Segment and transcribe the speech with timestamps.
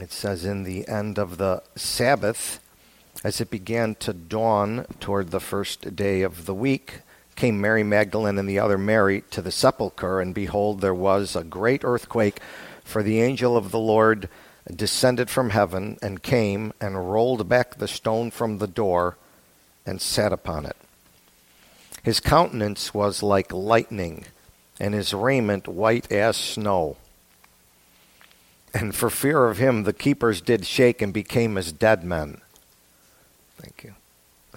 [0.00, 2.60] It says, In the end of the Sabbath,
[3.22, 7.00] as it began to dawn toward the first day of the week,
[7.36, 11.44] came Mary Magdalene and the other Mary to the sepulchre, and behold, there was a
[11.44, 12.40] great earthquake,
[12.82, 14.28] for the angel of the Lord
[14.74, 19.16] descended from heaven and came and rolled back the stone from the door
[19.86, 20.76] and sat upon it.
[22.02, 24.24] His countenance was like lightning,
[24.80, 26.96] and his raiment white as snow.
[28.74, 32.40] And for fear of him, the keepers did shake and became as dead men.
[33.56, 33.94] Thank you.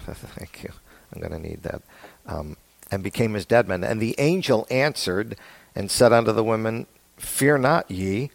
[0.00, 0.72] Thank you.
[1.14, 1.82] I'm going to need that.
[2.26, 2.56] Um,
[2.90, 3.84] and became as dead men.
[3.84, 5.36] And the angel answered
[5.74, 6.86] and said unto the women,
[7.16, 8.30] Fear not ye,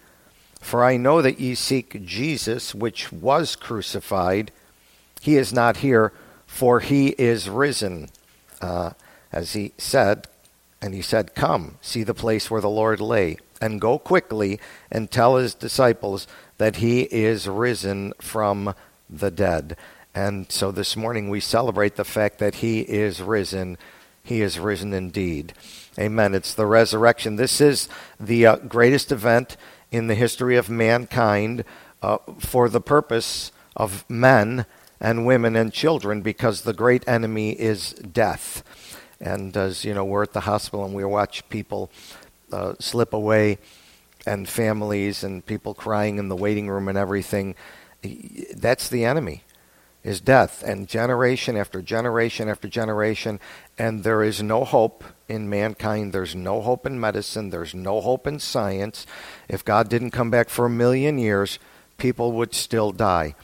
[0.61, 4.51] for I know that ye seek Jesus, which was crucified.
[5.21, 6.13] He is not here,
[6.47, 8.09] for he is risen.
[8.61, 8.91] Uh,
[9.31, 10.27] as he said,
[10.83, 14.59] and he said, Come, see the place where the Lord lay, and go quickly
[14.91, 18.75] and tell his disciples that he is risen from
[19.09, 19.77] the dead.
[20.13, 23.77] And so this morning we celebrate the fact that he is risen.
[24.23, 25.53] He is risen indeed.
[25.97, 26.35] Amen.
[26.35, 27.37] It's the resurrection.
[27.37, 27.87] This is
[28.19, 29.55] the uh, greatest event
[29.89, 31.63] in the history of mankind
[32.01, 34.65] uh, for the purpose of men
[34.99, 38.63] and women and children because the great enemy is death.
[39.19, 41.89] And as you know, we're at the hospital and we watch people
[42.51, 43.57] uh, slip away
[44.25, 47.55] and families and people crying in the waiting room and everything.
[48.55, 49.43] That's the enemy
[50.03, 50.63] is death.
[50.63, 53.39] And generation after generation after generation.
[53.77, 56.11] And there is no hope in mankind.
[56.11, 57.49] There's no hope in medicine.
[57.49, 59.05] There's no hope in science.
[59.47, 61.59] If god didn't come back for a million years
[61.97, 63.35] people would still die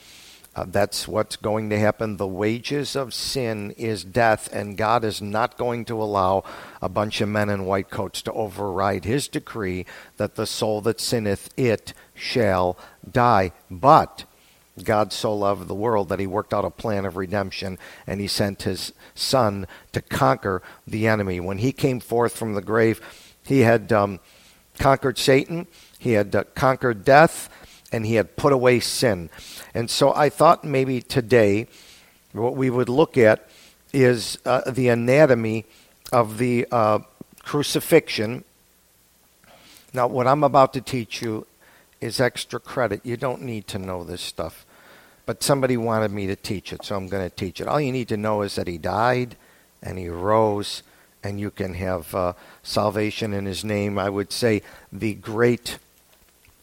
[0.56, 2.18] uh, that's what's going to happen.
[2.18, 6.44] The wages of sin is death and god is not going to allow
[6.82, 9.86] a bunch of men in white coats to override his decree
[10.18, 12.78] that the soul that sinneth it shall
[13.10, 13.52] die.
[13.70, 14.26] But
[14.84, 17.78] God so loved the world that he worked out a plan of redemption
[18.08, 21.40] and he sent his son to conquer the enemy.
[21.40, 23.02] When he came forth from the grave,
[23.44, 24.20] he had um,
[24.78, 25.68] conquered Satan,
[25.98, 27.50] he had uh, conquered death,
[27.92, 29.30] and he had put away sin.
[29.74, 31.68] And so I thought maybe today
[32.32, 33.50] what we would look at
[33.92, 35.66] is uh, the anatomy
[36.12, 37.00] of the uh,
[37.42, 38.44] crucifixion.
[39.94, 41.48] Now, what I'm about to teach you
[42.00, 43.02] is extra credit.
[43.04, 44.66] You don't need to know this stuff
[45.30, 47.68] but somebody wanted me to teach it, so I'm going to teach it.
[47.68, 49.36] All you need to know is that he died
[49.80, 50.82] and he rose,
[51.22, 52.34] and you can have uh,
[52.64, 54.00] salvation in his name.
[54.00, 55.78] I would say the great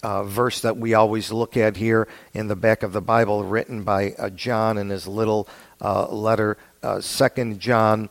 [0.03, 3.83] uh, verse that we always look at here in the back of the Bible, written
[3.83, 5.49] by uh, John in his little
[5.81, 8.11] uh, letter, uh, Second John,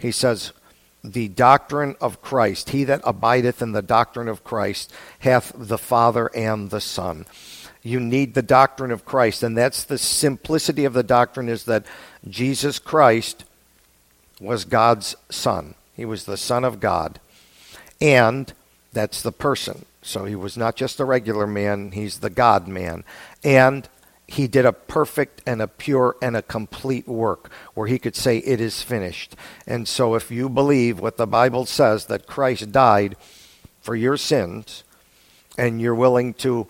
[0.00, 0.52] he says,
[1.04, 2.70] the doctrine of Christ.
[2.70, 7.26] He that abideth in the doctrine of Christ hath the Father and the Son
[7.86, 9.44] you need the doctrine of Christ.
[9.44, 11.86] And that's the simplicity of the doctrine is that
[12.28, 13.44] Jesus Christ
[14.40, 15.76] was God's Son.
[15.94, 17.20] He was the Son of God.
[18.00, 18.52] And
[18.92, 19.84] that's the person.
[20.06, 23.04] So he was not just a regular man, he's the God man.
[23.42, 23.88] And
[24.28, 28.38] he did a perfect and a pure and a complete work where he could say,
[28.38, 29.36] It is finished.
[29.66, 33.16] And so if you believe what the Bible says that Christ died
[33.80, 34.84] for your sins,
[35.58, 36.66] and you're willing to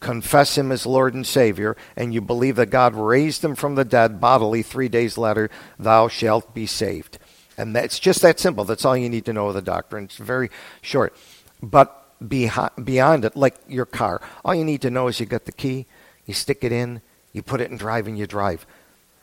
[0.00, 3.84] confess him as Lord and Savior, and you believe that God raised him from the
[3.84, 7.18] dead bodily three days later, thou shalt be saved.
[7.58, 8.64] And that's just that simple.
[8.64, 10.04] That's all you need to know of the doctrine.
[10.04, 10.50] It's very
[10.80, 11.14] short.
[11.62, 15.52] But beyond it, like your car, all you need to know is you got the
[15.52, 15.86] key,
[16.26, 17.00] you stick it in,
[17.32, 18.66] you put it in drive, and you drive.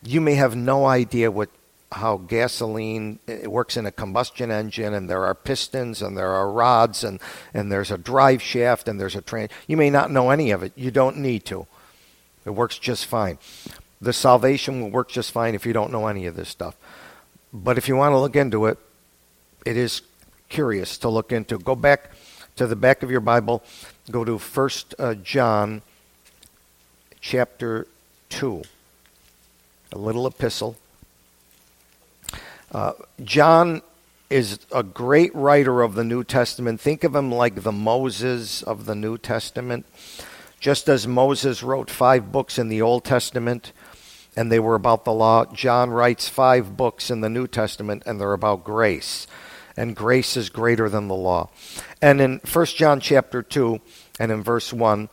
[0.03, 1.49] You may have no idea what
[1.91, 6.31] how gasoline eh, it works in a combustion engine and there are pistons and there
[6.31, 7.19] are rods and,
[7.53, 9.49] and there's a drive shaft and there's a train.
[9.67, 10.73] You may not know any of it.
[10.75, 11.65] You don't need to.
[12.45, 13.37] It works just fine.
[14.01, 16.75] The salvation will work just fine if you don't know any of this stuff.
[17.53, 18.77] But if you want to look into it,
[19.65, 20.01] it is
[20.49, 21.57] curious to look into.
[21.57, 22.11] Go back
[22.57, 23.63] to the back of your Bible,
[24.09, 25.83] go to First uh, John
[27.21, 27.87] chapter
[28.29, 28.63] 2,
[29.91, 30.75] a little epistle.
[32.71, 32.93] Uh,
[33.23, 33.81] John
[34.29, 36.81] is a great writer of the New Testament.
[36.81, 39.85] Think of him like the Moses of the New Testament.
[40.59, 43.71] Just as Moses wrote five books in the Old Testament
[44.35, 48.19] and they were about the law, John writes five books in the New Testament and
[48.19, 49.27] they're about grace.
[49.77, 51.49] And grace is greater than the law.
[52.01, 53.79] And in 1 John chapter 2
[54.19, 55.07] and in verse 1,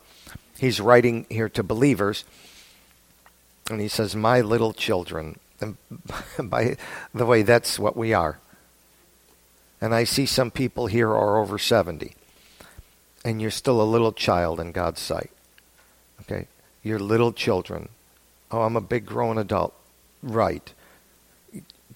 [0.57, 2.25] he's writing here to believers
[3.69, 5.77] and he says, My little children, and
[6.39, 6.77] by
[7.13, 8.39] the way, that's what we are.
[9.81, 12.15] And I see some people here are over 70,
[13.23, 15.31] and you're still a little child in God's sight.
[16.21, 16.47] Okay,
[16.83, 17.89] you're little children.
[18.51, 19.73] Oh, I'm a big grown adult.
[20.21, 20.73] Right.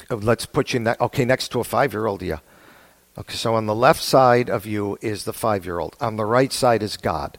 [0.09, 2.21] Let's put you ne- okay next to a five year old.
[2.21, 2.39] Yeah.
[3.19, 5.95] Okay, so on the left side of you is the five year old.
[5.99, 7.37] On the right side is God.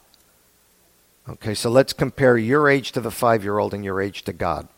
[1.28, 4.32] Okay, so let's compare your age to the five year old and your age to
[4.32, 4.68] God.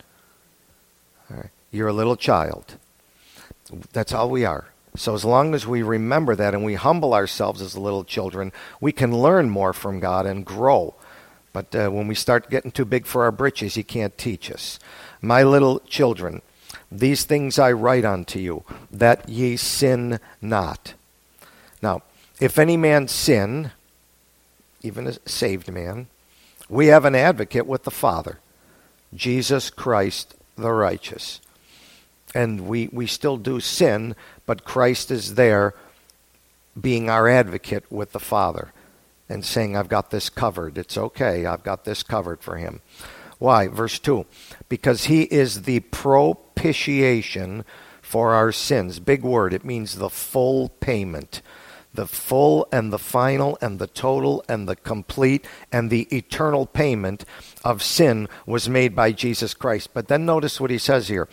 [1.29, 1.49] All right.
[1.71, 2.77] You're a little child.
[3.91, 4.67] That's all we are.
[4.95, 8.91] So as long as we remember that and we humble ourselves as little children, we
[8.91, 10.93] can learn more from God and grow.
[11.51, 14.79] But uh, when we start getting too big for our britches, He can't teach us.
[15.21, 16.43] My little children,
[16.93, 20.93] these things I write unto you, that ye sin not.
[21.81, 22.03] Now,
[22.39, 23.71] if any man sin,
[24.81, 26.07] even a saved man,
[26.69, 28.39] we have an advocate with the Father,
[29.13, 31.41] Jesus Christ the righteous.
[32.35, 35.73] And we, we still do sin, but Christ is there
[36.79, 38.71] being our advocate with the Father
[39.29, 40.77] and saying, I've got this covered.
[40.77, 41.45] It's okay.
[41.45, 42.81] I've got this covered for him.
[43.43, 43.67] Why?
[43.67, 44.25] Verse 2
[44.69, 47.65] Because he is the propitiation
[48.01, 48.99] for our sins.
[48.99, 49.53] Big word.
[49.53, 51.41] It means the full payment.
[51.93, 57.25] The full and the final and the total and the complete and the eternal payment
[57.65, 59.89] of sin was made by Jesus Christ.
[59.93, 61.27] But then notice what he says here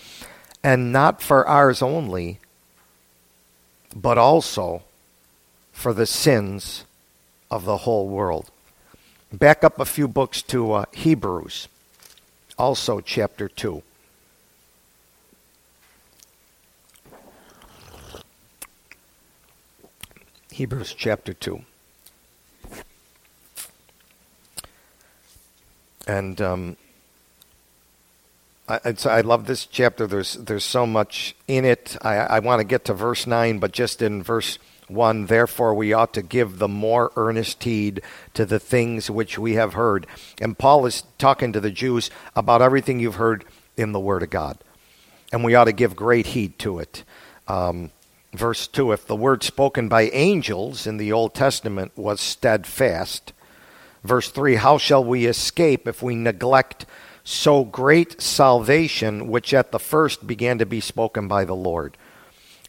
[0.65, 2.41] and not for ours only,
[3.95, 4.83] but also
[5.71, 6.87] for the sins
[7.53, 8.51] of the whole world.
[9.33, 11.69] Back up a few books to uh, Hebrews,
[12.61, 13.83] also chapter 2.
[20.53, 21.62] Hebrews chapter 2.
[26.07, 26.77] And um,
[28.69, 30.07] I, I love this chapter.
[30.07, 31.97] There's there's so much in it.
[32.03, 34.59] I, I want to get to verse nine, but just in verse
[34.90, 38.02] one, therefore we ought to give the more earnest heed
[38.34, 40.06] to the things which we have heard.
[40.40, 43.44] And Paul is talking to the Jews about everything you've heard
[43.76, 44.58] in the Word of God,
[45.32, 47.04] and we ought to give great heed to it.
[47.48, 47.90] Um,
[48.32, 53.32] verse two: If the word spoken by angels in the Old Testament was steadfast.
[54.02, 56.87] Verse 3 How shall we escape if we neglect
[57.25, 61.96] so great salvation, which at the first began to be spoken by the Lord.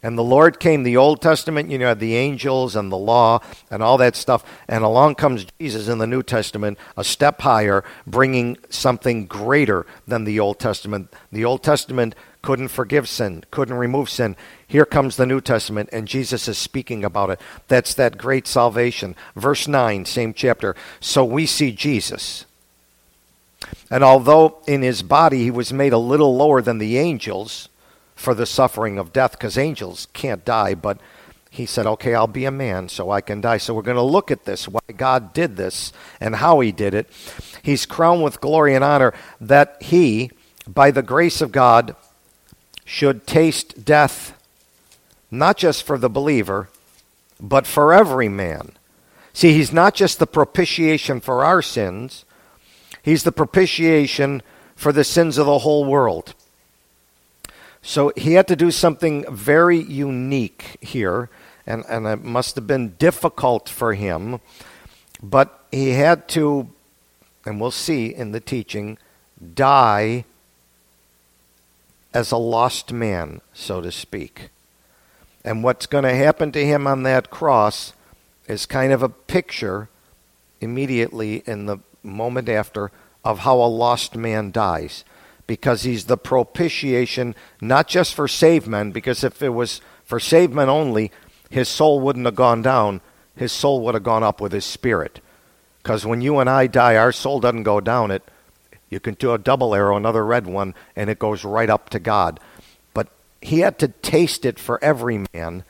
[0.02, 3.40] And the Lord came, the Old Testament, you know, the angels and the law
[3.70, 4.44] and all that stuff.
[4.66, 10.24] And along comes Jesus in the New Testament, a step higher, bringing something greater than
[10.24, 11.12] the Old Testament.
[11.30, 14.34] The Old Testament couldn't forgive sin, couldn't remove sin.
[14.66, 17.40] Here comes the New Testament, and Jesus is speaking about it.
[17.68, 19.14] That's that great salvation.
[19.36, 20.74] Verse 9, same chapter.
[20.98, 22.44] So we see Jesus
[23.90, 27.68] and although in his body he was made a little lower than the angels
[28.22, 30.98] for the suffering of death, because angels can't die, but
[31.50, 33.58] he said, Okay, I'll be a man so I can die.
[33.58, 36.94] So we're going to look at this, why God did this and how he did
[36.94, 37.10] it.
[37.62, 40.30] He's crowned with glory and honor that he,
[40.66, 41.94] by the grace of God,
[42.84, 44.38] should taste death
[45.30, 46.68] not just for the believer,
[47.40, 48.72] but for every man.
[49.32, 52.24] See, he's not just the propitiation for our sins,
[53.02, 54.42] He's the propitiation
[54.76, 56.34] for the sins of the whole world.
[57.82, 61.28] So he had to do something very unique here,
[61.66, 64.40] and, and it must have been difficult for him,
[65.20, 66.68] but he had to,
[67.44, 68.98] and we'll see in the teaching,
[69.54, 70.24] die
[72.14, 74.50] as a lost man, so to speak.
[75.44, 77.94] And what's going to happen to him on that cross
[78.46, 79.88] is kind of a picture
[80.60, 82.92] immediately in the moment after
[83.24, 85.04] of how a lost man dies
[85.46, 90.52] because he's the propitiation not just for saved men because if it was for saved
[90.52, 91.10] men only
[91.52, 93.02] his soul wouldn't have gone down.
[93.36, 95.20] His soul would have gone up with his spirit.
[95.82, 98.10] Because when you and i die our soul doesn't go down.
[98.10, 98.22] It
[98.88, 101.98] you can do a double arrow another red one and it goes right up to
[101.98, 102.40] god.
[102.94, 103.08] But
[103.42, 105.64] he had to taste it for every man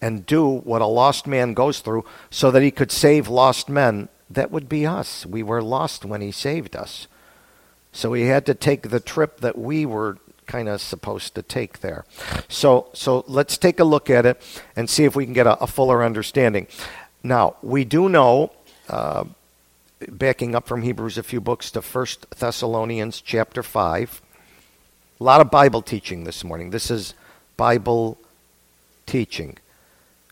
[0.00, 4.08] and do what a lost man goes through so that he could save lost men.
[4.28, 5.26] That would be us.
[5.26, 7.08] We were lost when He saved us.
[7.92, 11.78] So He had to take the trip that we were kind of supposed to take
[11.80, 12.04] there.
[12.48, 14.42] So, so let's take a look at it
[14.74, 16.66] and see if we can get a, a fuller understanding.
[17.22, 18.52] Now, we do know,
[18.88, 19.24] uh,
[20.08, 24.22] backing up from Hebrews a few books to First Thessalonians chapter 5,
[25.20, 26.70] a lot of Bible teaching this morning.
[26.70, 27.14] This is
[27.56, 28.18] Bible
[29.06, 29.58] teaching.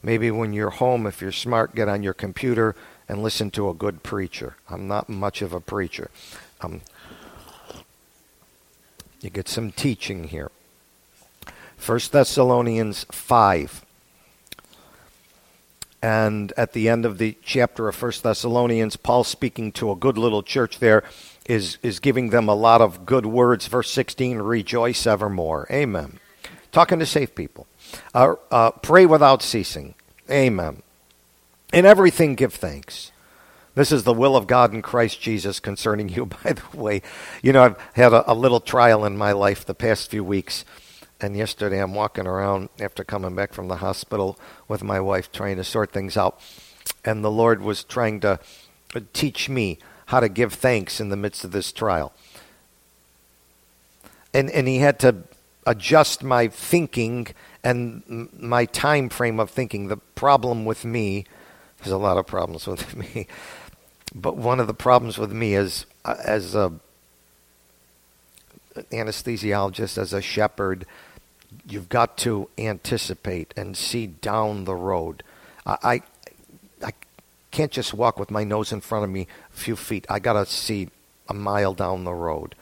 [0.03, 2.75] Maybe when you're home, if you're smart, get on your computer
[3.09, 4.57] and listen to a good preacher.
[4.69, 6.11] I'm not much of a preacher.
[6.61, 6.81] Um,
[9.21, 10.51] you get some teaching here.
[11.85, 13.85] 1 Thessalonians 5.
[16.01, 20.17] And at the end of the chapter of 1 Thessalonians, Paul speaking to a good
[20.17, 21.03] little church there
[21.47, 23.67] is, is giving them a lot of good words.
[23.67, 25.67] Verse 16, rejoice evermore.
[25.71, 26.21] Amen.
[26.71, 27.67] Talking to safe people.
[28.15, 29.95] Uh, uh, pray without ceasing.
[30.31, 30.83] Amen.
[31.73, 33.11] In everything, give thanks.
[33.79, 36.27] This is the will of God in Christ Jesus concerning you.
[36.45, 37.01] By the way,
[37.43, 40.65] you know, I've had a, a little trial in my life the past few weeks.
[41.21, 45.59] And yesterday I'm walking around after coming back from the hospital with my wife trying
[45.59, 46.41] to sort things out.
[47.05, 48.41] And the Lord was trying to
[49.13, 52.13] teach me how to give thanks in the midst of this trial.
[54.35, 55.19] And, and he had to
[55.69, 57.29] adjust my thinking
[57.63, 59.87] and my time frame of thinking.
[59.87, 61.27] The problem with me,
[61.79, 63.29] there's a lot of problems with me,
[64.15, 66.73] but one of the problems with me is uh, as a
[68.93, 70.87] anesthesiologist, as a shepherd,
[71.69, 75.23] you've got to anticipate and see down the road.
[75.67, 76.03] I, I,
[76.87, 76.93] I
[77.51, 80.07] can't just walk with my nose in front of me a few feet.
[80.09, 80.91] I got to see
[81.29, 82.55] a mile down the road.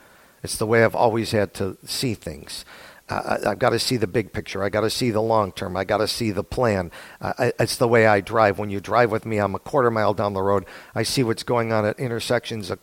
[0.43, 2.63] It's the way I've always had to see things.
[3.09, 4.63] Uh, I've got to see the big picture.
[4.63, 5.77] I got to see the long term.
[5.77, 6.91] I got to see the plan.
[7.21, 8.59] Uh, it's the way I drive.
[8.59, 10.65] When you drive with me, I'm a quarter mile down the road.
[10.93, 12.79] I see what's going on at intersections a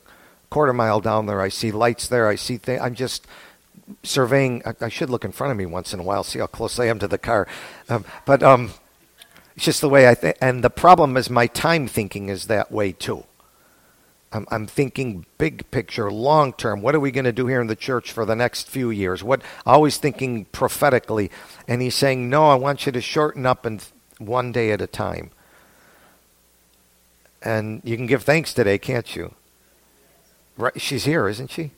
[0.49, 1.41] quarter mile down there.
[1.41, 2.29] I see lights there.
[2.29, 2.81] I see things.
[2.81, 3.27] I'm just
[4.03, 4.63] surveying.
[4.65, 6.79] I, I, should look in front of me once in a while, see how close
[6.79, 7.47] I am to the car.
[7.89, 8.73] Um, but um,
[9.57, 10.37] it's just the way I think.
[10.41, 13.25] And the problem is my time thinking is that way too.
[14.35, 16.83] I'm, I'm thinking big picture, long term.
[16.83, 19.23] What are we going to do here in the church for the next few years?
[19.23, 21.31] What always thinking prophetically.
[21.69, 23.87] And he's saying, no, I want you to shorten up and
[24.19, 25.31] one day at a time.
[27.43, 29.35] And you can give thanks today, can't you?
[30.57, 30.81] Right?
[30.81, 31.71] She's here, isn't she?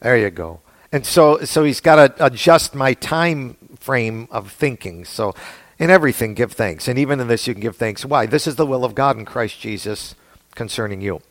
[0.00, 0.60] There you go.
[0.90, 5.04] And so, so he's got to adjust my time frame of thinking.
[5.04, 5.34] So,
[5.78, 6.86] in everything, give thanks.
[6.86, 8.04] And even in this, you can give thanks.
[8.04, 8.26] Why?
[8.26, 10.14] This is the will of God in Christ Jesus
[10.54, 11.22] concerning you.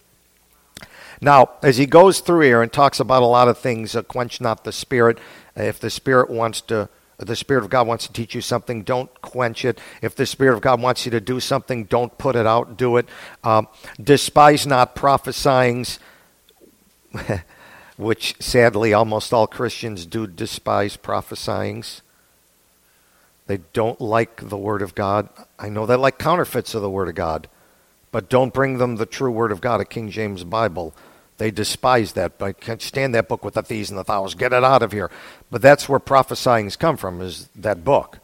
[1.22, 4.42] Now, as he goes through here and talks about a lot of things, uh, quench
[4.42, 5.20] not the spirit.
[5.56, 9.22] If the spirit wants to, the spirit of God wants to teach you something, don't
[9.22, 9.80] quench it.
[10.02, 12.98] If the spirit of God wants you to do something, don't put it out, do
[12.98, 13.08] it.
[13.44, 13.68] Um,
[14.02, 16.00] despise not prophesyings.
[18.02, 22.02] which sadly almost all Christians do despise prophesyings.
[23.46, 25.30] They don't like the Word of God.
[25.60, 27.48] I know they like counterfeits of the Word of God,
[28.12, 30.96] but don't bring them the true Word of God, a King James Bible.
[31.42, 32.34] They despise that.
[32.40, 34.40] I can't stand that book with the thieves and the thousands.
[34.40, 35.10] Get it out of here.
[35.50, 38.20] But that's where prophesyings come from, is that book.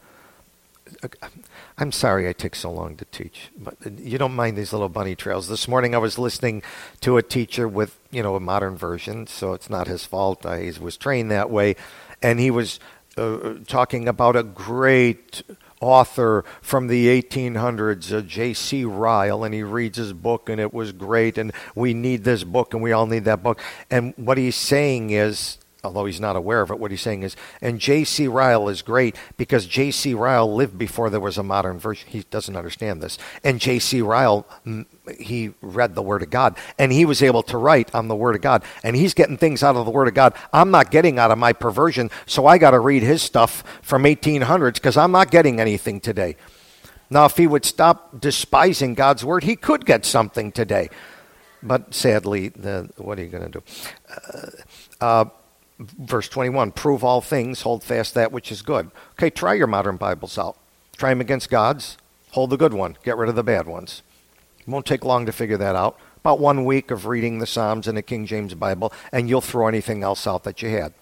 [1.76, 5.16] I'm sorry I take so long to teach, but you don't mind these little bunny
[5.16, 5.48] trails.
[5.48, 6.62] This morning I was listening
[7.00, 10.46] to a teacher with, you know, a modern version, so it's not his fault.
[10.46, 11.74] I was trained that way,
[12.22, 12.78] and he was
[13.16, 15.42] uh, talking about a great
[15.80, 18.84] author from the 1800s, uh, J.C.
[18.84, 22.74] Ryle, and he reads his book, and it was great, and we need this book,
[22.74, 23.60] and we all need that book.
[23.90, 27.36] And what he's saying is, although he's not aware of it, what he's saying is,
[27.60, 28.26] and J.C.
[28.26, 30.12] Ryle is great because J.C.
[30.14, 32.08] Ryle lived before there was a modern version.
[32.10, 33.16] He doesn't understand this.
[33.44, 34.02] And J.C.
[34.02, 34.46] Ryle,
[35.20, 38.34] he read the Word of God, and he was able to write on the Word
[38.34, 38.64] of God.
[38.82, 41.38] And he's getting things out of the Word of God I'm not getting out of
[41.38, 45.60] my perversion, so I got to read his stuff from 1800s because I'm not getting
[45.60, 46.36] anything today.
[47.10, 50.90] Now, if he would stop despising God's Word, he could get something today.
[51.62, 53.62] But sadly, the, what are you going to do?
[54.10, 54.50] Uh,
[55.00, 55.24] uh,
[55.78, 58.90] verse 21 prove all things, hold fast that which is good.
[59.12, 60.56] Okay, try your modern Bibles out.
[60.96, 61.96] Try them against God's.
[62.32, 64.02] Hold the good one, get rid of the bad ones.
[64.60, 65.98] It won't take long to figure that out.
[66.18, 69.68] About one week of reading the Psalms in the King James Bible, and you'll throw
[69.68, 70.92] anything else out that you had.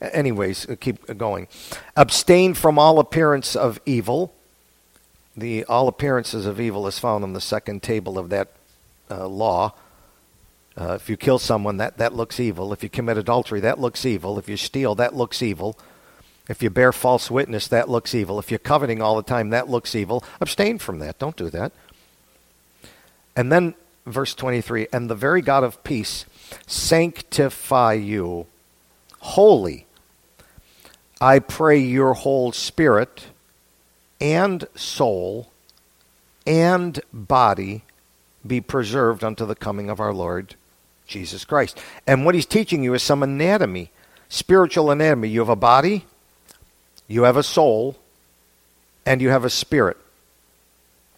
[0.00, 1.48] Anyways, uh, keep going.
[1.96, 4.34] Abstain from all appearance of evil.
[5.36, 8.48] The all appearances of evil is found in the second table of that
[9.10, 9.74] uh, law.
[10.78, 12.72] Uh, if you kill someone, that, that looks evil.
[12.72, 14.38] If you commit adultery, that looks evil.
[14.38, 15.78] If you steal, that looks evil.
[16.48, 18.38] If you bear false witness, that looks evil.
[18.38, 20.24] If you're coveting all the time, that looks evil.
[20.40, 21.18] Abstain from that.
[21.18, 21.72] Don't do that.
[23.36, 23.74] And then,
[24.06, 26.24] verse 23 And the very God of peace
[26.66, 28.46] sanctify you
[29.20, 29.86] wholly.
[31.20, 33.26] I pray your whole spirit
[34.20, 35.50] and soul
[36.46, 37.82] and body
[38.46, 40.56] be preserved unto the coming of our Lord
[41.10, 41.78] Jesus Christ.
[42.06, 43.90] And what he's teaching you is some anatomy,
[44.28, 45.28] spiritual anatomy.
[45.28, 46.06] You have a body,
[47.06, 47.96] you have a soul,
[49.04, 49.98] and you have a spirit.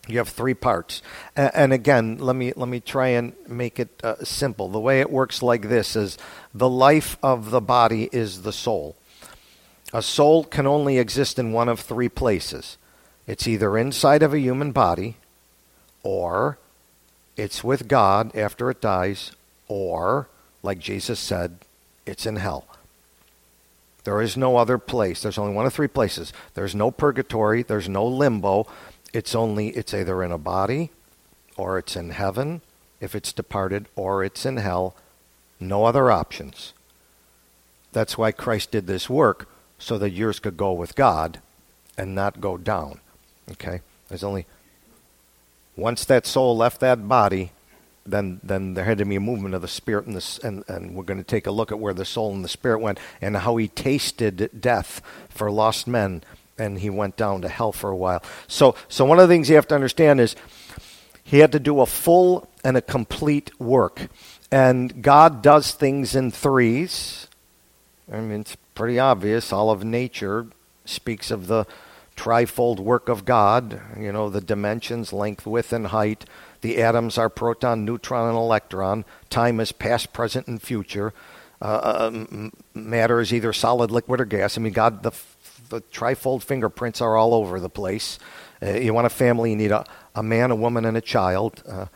[0.09, 1.01] You have three parts.
[1.37, 4.69] And again, let me let me try and make it uh, simple.
[4.69, 6.19] The way it works like this is
[6.53, 8.97] the life of the body is the soul.
[9.93, 12.79] A soul can only exist in one of three places.
[13.29, 15.17] It's either inside of a human body
[16.03, 16.59] or
[17.37, 19.33] it's with God after it dies
[19.69, 20.29] or,
[20.63, 21.59] like Jesus said,
[22.07, 22.67] it's in hell.
[24.05, 25.23] There is no other place.
[25.23, 26.33] There's only one of three places.
[26.55, 28.67] There's no purgatory, there's no limbo.
[29.13, 30.91] It's only it's either in a body
[31.57, 32.63] or it's in heaven
[33.01, 34.97] if it's departed or it's in hell.
[35.61, 36.73] No other options.
[37.93, 41.41] That's why Christ did this work so that yours could go with God
[41.97, 43.01] and not go down.
[43.51, 43.81] Okay?
[44.09, 44.47] There's only
[45.77, 47.53] once that soul left that body,
[48.05, 50.95] then then there had to be a movement of the spirit and this and, and
[50.95, 53.37] we're going to take a look at where the soul and the spirit went and
[53.37, 56.23] how he tasted death for lost men
[56.59, 58.23] and he went down to hell for a while.
[58.49, 60.37] So so one of the things you have to understand is
[61.23, 64.09] he had to do a full and a complete work.
[64.51, 67.29] And God does things in threes.
[68.13, 69.53] I mean, it's pretty obvious.
[69.53, 70.47] All of nature
[70.85, 71.67] speaks of the
[72.17, 76.27] trifold work of God, you know, the dimensions, length, width, and height.
[76.63, 79.05] The atoms are proton, neutron, and electron.
[79.31, 81.13] Time is past, present, and future.
[81.61, 84.57] Uh, um, matter is either solid, liquid, or gas.
[84.57, 85.13] I mean, God, the,
[85.69, 88.19] the trifold fingerprints are all over the place.
[88.63, 91.63] Uh, you want a family, you need a, a man, a woman, and a child.
[91.69, 91.87] Uh,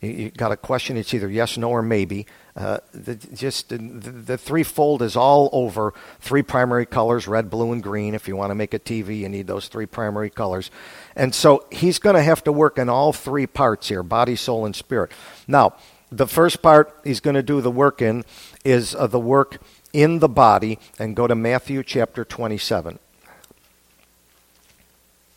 [0.00, 2.26] you, you got a question, it's either yes, no, or maybe.
[2.56, 5.92] Uh, the, just the, the threefold is all over.
[6.20, 8.14] Three primary colors: red, blue, and green.
[8.14, 10.70] If you want to make a TV, you need those three primary colors.
[11.16, 14.66] And so he's going to have to work in all three parts here: body, soul,
[14.66, 15.10] and spirit.
[15.48, 15.74] Now,
[16.12, 18.24] the first part he's going to do the work in
[18.64, 19.58] is uh, the work
[19.92, 20.78] in the body.
[20.98, 22.98] And go to Matthew chapter 27.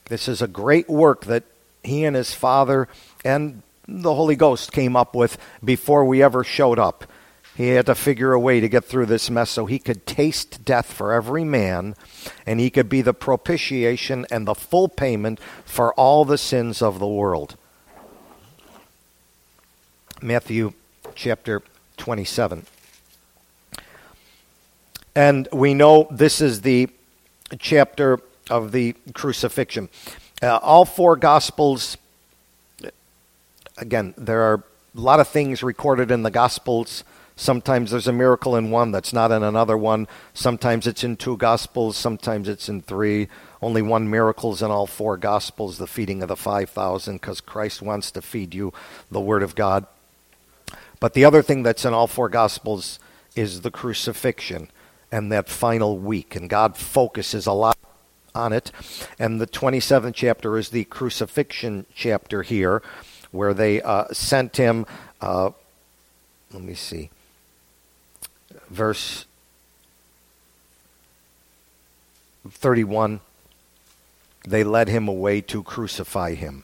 [0.05, 1.43] This is a great work that
[1.83, 2.87] he and his father
[3.23, 7.05] and the Holy Ghost came up with before we ever showed up.
[7.59, 10.63] He had to figure a way to get through this mess so he could taste
[10.63, 11.93] death for every man
[12.45, 16.99] and he could be the propitiation and the full payment for all the sins of
[16.99, 17.57] the world.
[20.21, 20.71] Matthew
[21.15, 21.61] chapter
[21.97, 22.65] 27.
[25.13, 26.87] And we know this is the
[27.59, 29.89] chapter of the crucifixion.
[30.41, 31.97] Uh, all four Gospels
[33.77, 34.63] again, there are
[34.95, 37.03] a lot of things recorded in the Gospels.
[37.39, 40.09] Sometimes there's a miracle in one that's not in another one.
[40.33, 41.95] Sometimes it's in two Gospels.
[41.95, 43.29] Sometimes it's in three.
[43.61, 47.81] Only one miracle is in all four Gospels the feeding of the 5,000, because Christ
[47.81, 48.73] wants to feed you
[49.09, 49.85] the Word of God.
[50.99, 52.99] But the other thing that's in all four Gospels
[53.37, 54.69] is the crucifixion
[55.09, 56.35] and that final week.
[56.35, 57.77] And God focuses a lot
[58.35, 58.69] on it.
[59.17, 62.83] And the 27th chapter is the crucifixion chapter here
[63.31, 64.85] where they uh, sent him.
[65.21, 65.51] Uh,
[66.51, 67.11] let me see.
[68.69, 69.25] Verse
[72.49, 73.19] 31
[74.47, 76.63] they led him away to crucify him.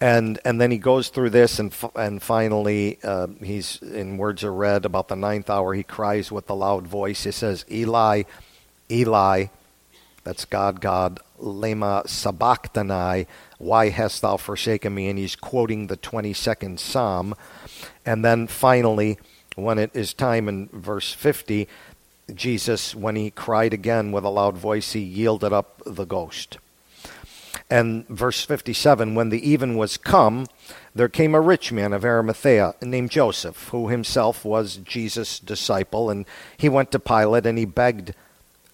[0.00, 4.52] And and then he goes through this, and and finally uh, he's in words are
[4.52, 5.74] read about the ninth hour.
[5.74, 7.24] He cries with a loud voice.
[7.24, 8.22] He says, "Eli,
[8.90, 9.46] Eli,
[10.24, 13.26] that's God, God, lema sabachthani,
[13.58, 15.08] why hast thou forsaken me?
[15.08, 17.34] And he's quoting the 22nd Psalm.
[18.04, 19.18] And then finally,
[19.56, 21.68] when it is time in verse 50,
[22.34, 26.58] Jesus, when he cried again with a loud voice, he yielded up the ghost.
[27.68, 30.46] And verse 57 When the even was come,
[30.94, 36.10] there came a rich man of Arimathea named Joseph, who himself was Jesus' disciple.
[36.10, 38.14] And he went to Pilate and he begged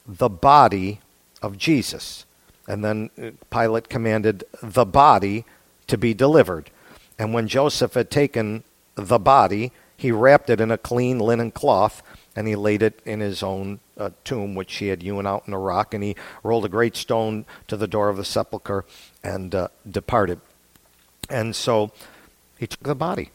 [0.06, 1.00] the body
[1.42, 2.24] of Jesus.
[2.66, 5.44] And then uh, Pilate commanded the body
[5.86, 6.70] to be delivered.
[7.18, 12.02] And when Joseph had taken the body, he wrapped it in a clean linen cloth
[12.34, 15.54] and he laid it in his own uh, tomb, which he had hewn out in
[15.54, 15.94] a rock.
[15.94, 18.84] And he rolled a great stone to the door of the sepulchre
[19.24, 20.40] and uh, departed.
[21.30, 21.92] And so
[22.58, 23.30] he took the body.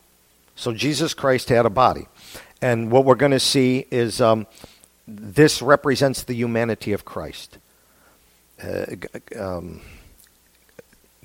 [0.55, 2.07] So Jesus Christ had a body.
[2.61, 4.45] And what we're going to see is um,
[5.07, 7.57] this represents the humanity of Christ
[8.63, 8.85] uh,
[9.37, 9.81] um,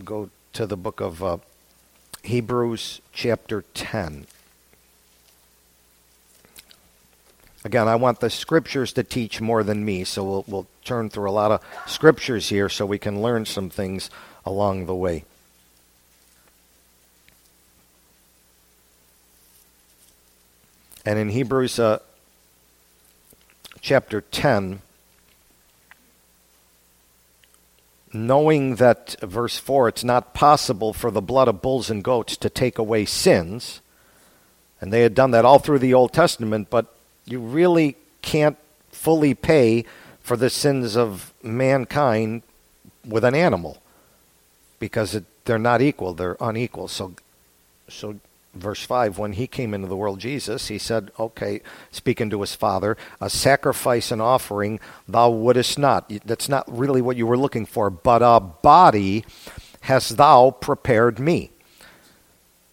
[0.05, 1.39] go to the book of uh,
[2.23, 4.27] Hebrews, chapter 10.
[7.67, 11.29] Again, I want the scriptures to teach more than me, so we'll, we'll turn through
[11.29, 14.09] a lot of scriptures here so we can learn some things
[14.45, 15.25] along the way.
[21.05, 21.99] And in Hebrews uh,
[23.81, 24.81] chapter 10,
[28.13, 32.49] knowing that, verse 4, it's not possible for the blood of bulls and goats to
[32.49, 33.81] take away sins,
[34.81, 36.93] and they had done that all through the Old Testament, but
[37.27, 38.57] you really can't
[38.91, 39.85] fully pay
[40.21, 42.43] for the sins of mankind
[43.07, 43.83] with an animal
[44.79, 46.89] because it, they're not equal, they're unequal.
[46.89, 47.15] So,
[47.89, 48.17] so
[48.57, 51.61] verse 5 when he came into the world jesus he said okay
[51.91, 57.19] speaking to his father a sacrifice and offering thou wouldest not that's not really what
[57.19, 59.25] you were looking for but a body
[59.83, 61.51] hast thou prepared me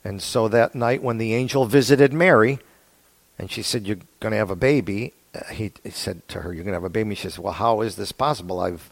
[0.05, 2.59] and so that night when the angel visited mary
[3.37, 6.53] and she said you're going to have a baby uh, he, he said to her
[6.53, 8.91] you're going to have a baby she says well how is this possible i've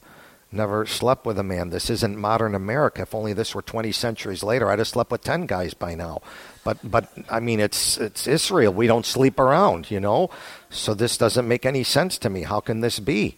[0.51, 1.69] never slept with a man.
[1.69, 3.03] This isn't modern America.
[3.03, 6.21] If only this were 20 centuries later, I'd have slept with 10 guys by now.
[6.63, 8.73] But but I mean, it's it's Israel.
[8.73, 10.29] We don't sleep around, you know.
[10.69, 12.43] So this doesn't make any sense to me.
[12.43, 13.37] How can this be?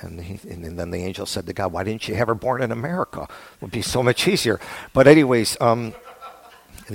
[0.00, 2.62] And, he, and then the angel said to God, "Why didn't you have her born
[2.62, 3.22] in America?
[3.22, 4.60] It would be so much easier."
[4.92, 5.94] But anyways, um,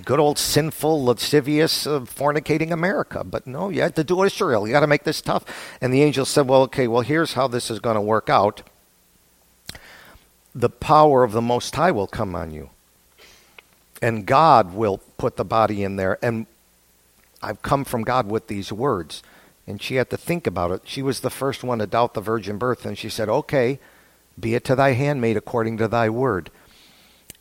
[0.01, 3.23] good old sinful, lascivious, uh, fornicating America.
[3.23, 4.67] But no, you had to do Israel.
[4.67, 5.45] You got to make this tough.
[5.81, 6.87] And the angel said, "Well, okay.
[6.87, 8.63] Well, here's how this is going to work out."
[10.55, 12.69] the power of the Most High will come on you.
[14.01, 16.19] And God will put the body in there.
[16.21, 16.45] And
[17.41, 19.23] I've come from God with these words.
[19.65, 20.81] And she had to think about it.
[20.85, 22.85] She was the first one to doubt the virgin birth.
[22.85, 23.79] And she said, Okay,
[24.39, 26.51] be it to thy handmaid according to thy word.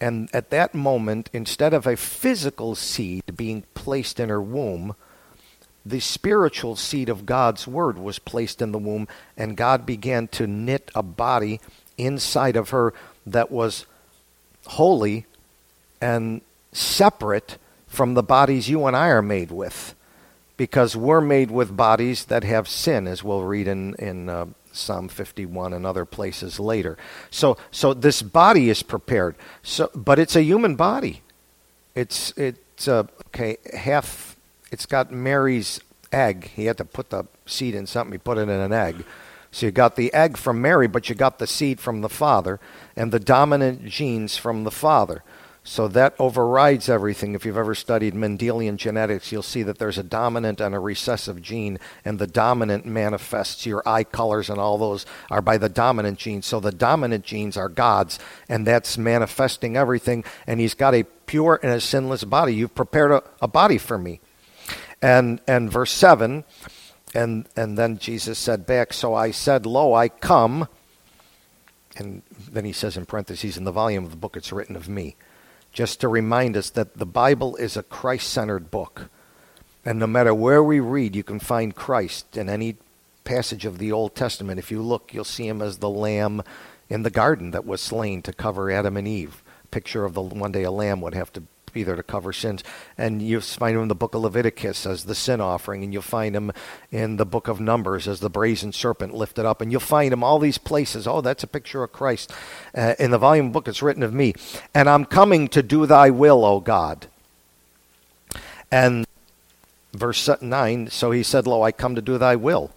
[0.03, 4.97] And at that moment, instead of a physical seed being placed in her womb,
[5.87, 10.49] the spiritual seed of God's word was placed in the womb, and God began to
[10.49, 11.61] knit a body
[11.97, 12.93] inside of her
[13.25, 13.87] that was
[14.67, 15.25] holy
[16.01, 16.41] and
[16.73, 19.95] separate from the bodies you and I are made with.
[20.57, 25.09] Because we're made with bodies that have sin, as we'll read in, in uh, Psalm
[25.09, 26.97] 51 and other places later.
[27.31, 29.37] So, so this body is prepared.
[29.63, 31.23] So, but it's a human body.
[31.95, 34.37] It's, it's uh, okay, half,
[34.71, 35.81] it's got Mary's
[36.13, 36.51] egg.
[36.55, 39.05] He had to put the seed in something, he put it in an egg.
[39.51, 42.59] So you got the egg from Mary, but you got the seed from the father
[42.97, 45.23] and the dominant genes from the father.
[45.65, 47.35] So that overrides everything.
[47.35, 51.41] If you've ever studied Mendelian genetics, you'll see that there's a dominant and a recessive
[51.41, 56.19] gene, and the dominant manifests your eye colors and all those are by the dominant
[56.19, 56.43] gene.
[56.43, 60.25] So the dominant genes are God's, and that's manifesting everything.
[60.49, 62.55] And He's got a pure and a sinless body.
[62.55, 64.21] You've prepared a, a body for me.
[65.01, 66.45] And and verse seven
[67.15, 70.69] and, and then Jesus said back, So I said, Lo, I come.
[71.97, 74.89] And then he says in parentheses, In the volume of the book, it's written of
[74.89, 75.17] me.
[75.73, 79.09] Just to remind us that the Bible is a Christ centered book.
[79.85, 82.77] And no matter where we read, you can find Christ in any
[83.25, 84.59] passage of the Old Testament.
[84.59, 86.43] If you look, you'll see him as the lamb
[86.89, 89.43] in the garden that was slain to cover Adam and Eve.
[89.71, 92.63] Picture of the one day a lamb would have to be there to cover sins.
[92.99, 96.03] And you find him in the book of Leviticus as the sin offering, and you'll
[96.03, 96.53] find him
[96.91, 100.23] in the book of Numbers as the brazen serpent lifted up, and you'll find him
[100.23, 101.07] all these places.
[101.07, 102.33] Oh, that's a picture of Christ.
[102.75, 104.35] Uh, in the volume book, it's written of me.
[104.75, 107.07] And I'm coming to do thy will, O God.
[108.71, 109.07] And
[109.93, 112.71] verse 9, so he said, Lo, I come to do thy will.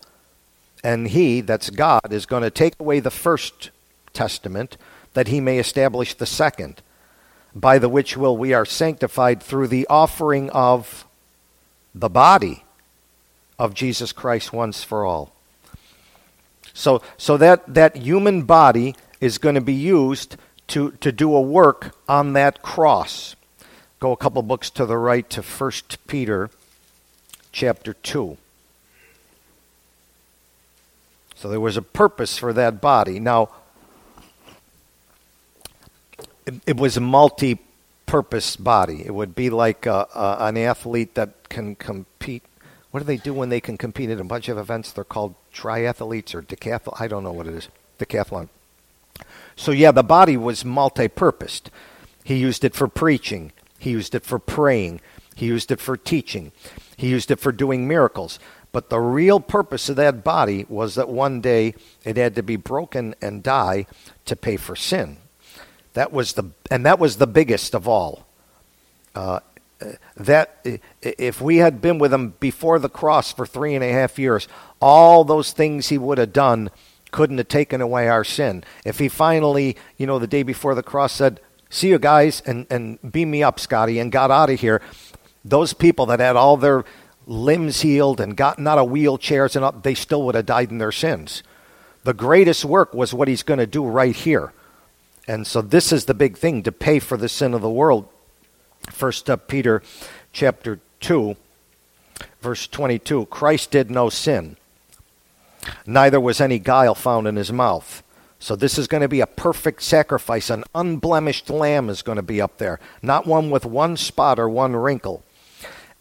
[0.84, 3.72] And he, that's God, is going to take away the first
[4.14, 4.78] testament
[5.14, 6.82] that he may establish the second
[7.56, 11.06] by the which will we are sanctified through the offering of
[11.96, 12.64] the body
[13.58, 15.32] of Jesus Christ once for all.
[16.74, 20.36] So, so that, that human body is going to be used
[20.68, 23.36] to, to do a work on that cross.
[24.02, 25.72] Go a couple books to the right to 1
[26.08, 26.50] Peter
[27.54, 28.38] chapter 2.
[31.36, 33.20] So there was a purpose for that body.
[33.20, 33.50] Now,
[36.66, 37.60] it, was a multi
[38.06, 39.04] purpose body.
[39.06, 42.44] It would be like uh, uh, an athlete that can compete.
[42.92, 44.92] What do they do when they can compete in a bunch of events?
[44.92, 47.00] They're called triathletes or decathlon.
[47.00, 47.70] I don't know what it is.
[48.00, 48.50] Decathlon.
[49.56, 51.72] So, yeah, the body was multi purposed.
[52.24, 55.00] He used it for preaching, he used it for praying,
[55.36, 56.52] he used it for teaching,
[56.98, 58.40] he used it for doing miracles.
[58.72, 62.56] But the real purpose of that body was that one day it had to be
[62.56, 63.86] broken and die
[64.26, 65.18] to pay for sin.
[65.96, 68.28] That was the and that was the biggest of all.
[69.16, 69.40] Uh,
[70.18, 70.66] that
[71.02, 74.48] if we had been with him before the cross for three and a half years,
[74.82, 76.70] all those things he would have done
[77.12, 78.64] couldn't have taken away our sin.
[78.84, 82.68] If he finally, you know, the day before the cross said, "See you guys," and
[82.70, 84.82] and beam me up, Scotty, and got out of here,
[85.46, 86.84] those people that had all their
[87.26, 90.78] limbs healed and gotten out of wheelchairs and up, they still would have died in
[90.78, 91.42] their sins.
[92.04, 94.52] The greatest work was what he's going to do right here.
[95.28, 98.08] And so this is the big thing to pay for the sin of the world.
[98.90, 99.82] First Peter
[100.32, 101.36] chapter 2
[102.42, 104.58] verse 22 Christ did no sin
[105.86, 108.04] neither was any guile found in his mouth.
[108.40, 110.50] So this is going to be a perfect sacrifice.
[110.50, 114.50] An unblemished lamb is going to be up there, not one with one spot or
[114.50, 115.24] one wrinkle.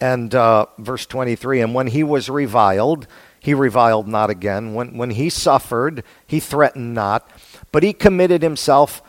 [0.00, 3.06] And uh, verse 23 And when he was reviled,
[3.40, 4.74] he reviled not again.
[4.74, 7.28] When, when he suffered, he threatened not,
[7.72, 9.02] but he committed himself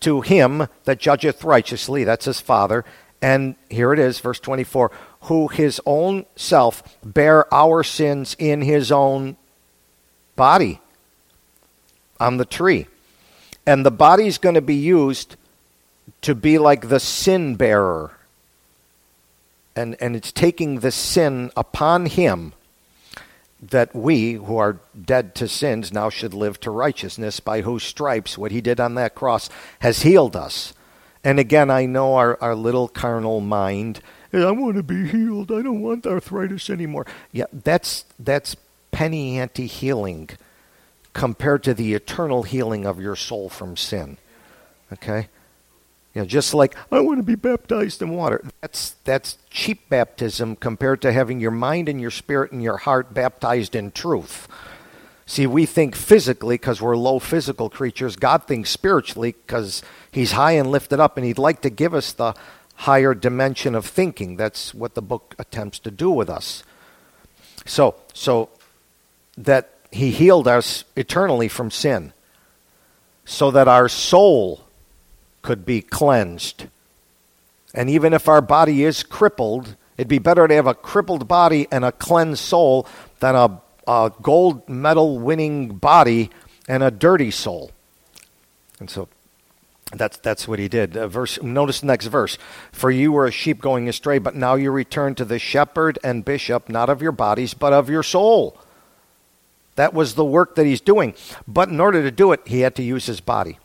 [0.00, 2.04] to him that judgeth righteously.
[2.04, 2.84] That's his Father.
[3.22, 4.90] And here it is, verse 24
[5.24, 9.36] who his own self bare our sins in his own
[10.36, 10.80] body
[12.20, 12.86] on the tree.
[13.66, 15.36] And the body's going to be used
[16.22, 18.12] to be like the sin bearer.
[19.74, 22.52] And, and it's taking the sin upon him
[23.70, 28.36] that we, who are dead to sins, now should live to righteousness, by whose stripes,
[28.36, 29.48] what he did on that cross,
[29.80, 30.74] has healed us.
[31.22, 34.00] And again, I know our, our little carnal mind,
[34.30, 35.50] hey, I want to be healed.
[35.50, 37.06] I don't want arthritis anymore.
[37.32, 38.56] Yeah, that's, that's
[38.90, 40.30] penny ante healing
[41.14, 44.18] compared to the eternal healing of your soul from sin.
[44.92, 45.28] Okay?
[46.14, 48.44] You know, just like I want to be baptized in water.
[48.60, 53.12] That's that's cheap baptism compared to having your mind and your spirit and your heart
[53.12, 54.46] baptized in truth.
[55.26, 58.14] See, we think physically because we're low physical creatures.
[58.14, 62.12] God thinks spiritually because He's high and lifted up, and He'd like to give us
[62.12, 62.34] the
[62.76, 64.36] higher dimension of thinking.
[64.36, 66.62] That's what the book attempts to do with us.
[67.64, 68.50] So, so
[69.38, 72.12] that He healed us eternally from sin,
[73.24, 74.63] so that our soul
[75.44, 76.66] could be cleansed.
[77.74, 81.68] And even if our body is crippled, it'd be better to have a crippled body
[81.70, 82.88] and a cleansed soul
[83.20, 86.30] than a, a gold medal winning body
[86.66, 87.70] and a dirty soul.
[88.80, 89.08] And so
[89.92, 90.96] that's that's what he did.
[90.96, 91.40] Uh, verse.
[91.42, 92.38] Notice the next verse.
[92.72, 96.24] For you were a sheep going astray, but now you return to the shepherd and
[96.24, 98.58] bishop, not of your bodies, but of your soul.
[99.76, 101.14] That was the work that he's doing.
[101.46, 103.58] But in order to do it, he had to use his body.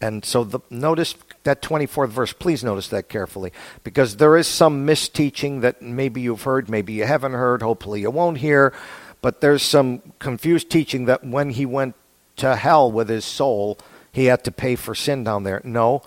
[0.00, 2.32] And so the, notice that 24th verse.
[2.32, 7.04] Please notice that carefully because there is some misteaching that maybe you've heard, maybe you
[7.04, 8.74] haven't heard, hopefully you won't hear.
[9.22, 11.94] But there's some confused teaching that when he went
[12.36, 13.78] to hell with his soul,
[14.12, 15.62] he had to pay for sin down there.
[15.64, 16.02] No,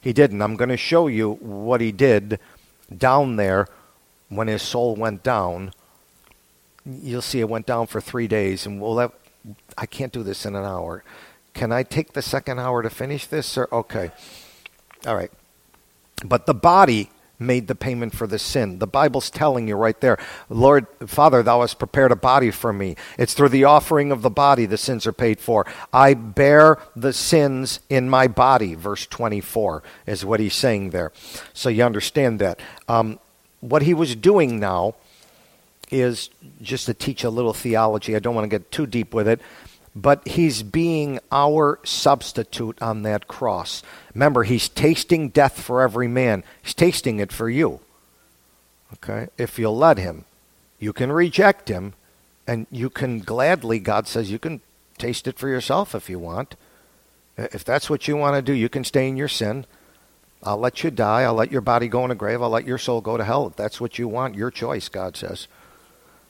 [0.00, 0.42] he didn't.
[0.42, 2.38] I'm going to show you what he did
[2.96, 3.66] down there
[4.28, 5.72] when his soul went down.
[6.84, 9.12] You'll see it went down for three days, and we'll have,
[9.76, 11.04] I can't do this in an hour.
[11.54, 13.46] Can I take the second hour to finish this?
[13.46, 13.68] sir?
[13.72, 14.10] okay,
[15.06, 15.30] all right.
[16.24, 17.10] But the body
[17.42, 18.78] made the payment for the sin.
[18.78, 22.96] The Bible's telling you right there, Lord, Father, thou hast prepared a body for me.
[23.18, 25.66] It's through the offering of the body the sins are paid for.
[25.92, 31.12] I bear the sins in my body, verse 24 is what he's saying there.
[31.52, 32.60] So you understand that.
[32.88, 33.18] Um,
[33.60, 34.94] what he was doing now
[35.90, 36.30] is
[36.62, 38.16] just to teach a little theology.
[38.16, 39.40] I don't want to get too deep with it
[39.94, 43.82] but he's being our substitute on that cross.
[44.14, 46.44] Remember, he's tasting death for every man.
[46.62, 47.80] He's tasting it for you.
[48.94, 49.28] Okay?
[49.36, 50.24] If you'll let him,
[50.78, 51.94] you can reject him,
[52.46, 54.60] and you can gladly, God says, you can
[54.98, 56.56] taste it for yourself if you want.
[57.36, 59.66] If that's what you want to do, you can stay in your sin.
[60.42, 61.22] I'll let you die.
[61.22, 62.42] I'll let your body go in a grave.
[62.42, 63.46] I'll let your soul go to hell.
[63.46, 65.46] If that's what you want, your choice, God says.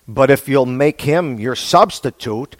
[0.06, 2.56] But if you'll make him your substitute,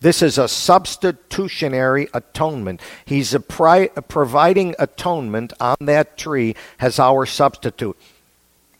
[0.00, 2.80] this is a substitutionary atonement.
[3.04, 7.96] He's pri- providing atonement on that tree as our substitute.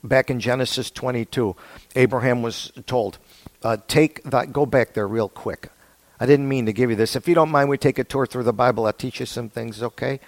[0.04, 1.56] Back in Genesis 22,
[1.96, 3.18] Abraham was told,
[3.62, 4.52] uh, "Take that.
[4.52, 5.70] Go back there real quick."
[6.20, 7.16] I didn't mean to give you this.
[7.16, 8.86] If you don't mind, we take a tour through the Bible.
[8.86, 9.82] I'll teach you some things.
[9.82, 10.20] Okay.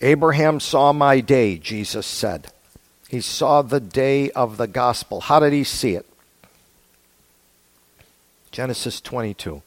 [0.00, 2.48] Abraham saw my day, Jesus said.
[3.08, 5.20] He saw the day of the gospel.
[5.22, 6.06] How did he see it?
[8.54, 9.62] Genesis 22.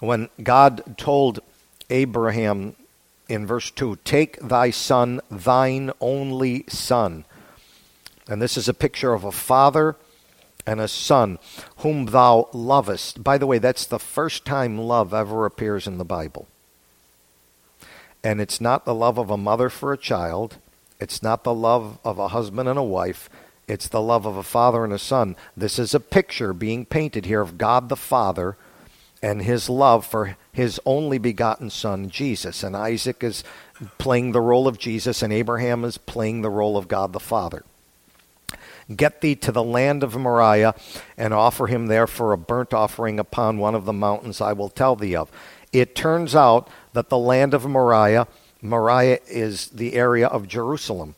[0.00, 1.38] When God told
[1.88, 2.74] Abraham
[3.28, 7.26] in verse 2, Take thy son, thine only son.
[8.26, 9.94] And this is a picture of a father
[10.66, 11.38] and a son
[11.76, 13.22] whom thou lovest.
[13.22, 16.48] By the way, that's the first time love ever appears in the Bible.
[18.24, 20.56] And it's not the love of a mother for a child,
[20.98, 23.28] it's not the love of a husband and a wife,
[23.66, 25.36] it's the love of a father and a son.
[25.56, 28.56] This is a picture being painted here of God the Father
[29.22, 32.62] and his love for his only begotten son, Jesus.
[32.62, 33.42] And Isaac is
[33.96, 37.64] playing the role of Jesus, and Abraham is playing the role of God the Father.
[38.94, 40.74] Get thee to the land of Moriah
[41.16, 44.68] and offer him there for a burnt offering upon one of the mountains I will
[44.68, 45.30] tell thee of.
[45.72, 48.28] It turns out that the land of Moriah,
[48.60, 51.14] Moriah is the area of Jerusalem.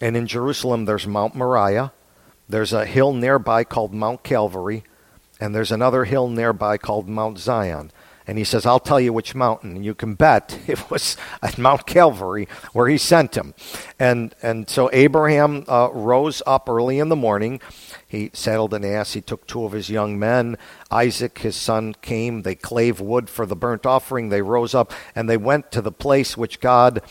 [0.00, 1.92] And in Jerusalem, there's Mount Moriah.
[2.48, 4.84] There's a hill nearby called Mount Calvary.
[5.40, 7.90] And there's another hill nearby called Mount Zion.
[8.26, 9.76] And he says, I'll tell you which mountain.
[9.76, 13.54] And you can bet it was at Mount Calvary where he sent him.
[13.98, 17.60] And, and so Abraham uh, rose up early in the morning.
[18.08, 19.14] He saddled an ass.
[19.14, 20.56] He took two of his young men.
[20.90, 22.42] Isaac, his son, came.
[22.42, 24.28] They clave wood for the burnt offering.
[24.28, 27.02] They rose up and they went to the place which God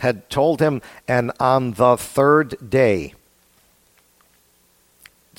[0.00, 0.82] had told him.
[1.06, 3.14] And on the third day,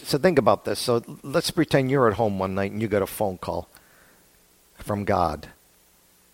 [0.04, 0.80] so think about this.
[0.80, 3.68] So let's pretend you're at home one night and you get a phone call
[4.78, 5.50] from God.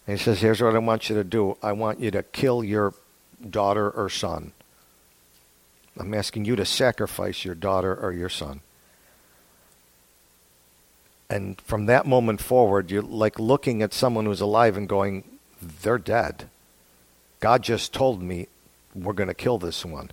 [0.05, 2.63] And he says, Here's what I want you to do I want you to kill
[2.63, 2.93] your
[3.49, 4.53] daughter or son.
[5.99, 8.61] I'm asking you to sacrifice your daughter or your son.
[11.29, 15.23] And from that moment forward, you're like looking at someone who's alive and going,
[15.81, 16.49] They're dead.
[17.39, 18.47] God just told me
[18.95, 20.11] we're going to kill this one.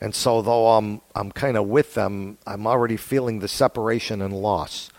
[0.00, 4.34] And so, though I'm, I'm kind of with them, I'm already feeling the separation and
[4.34, 4.90] loss.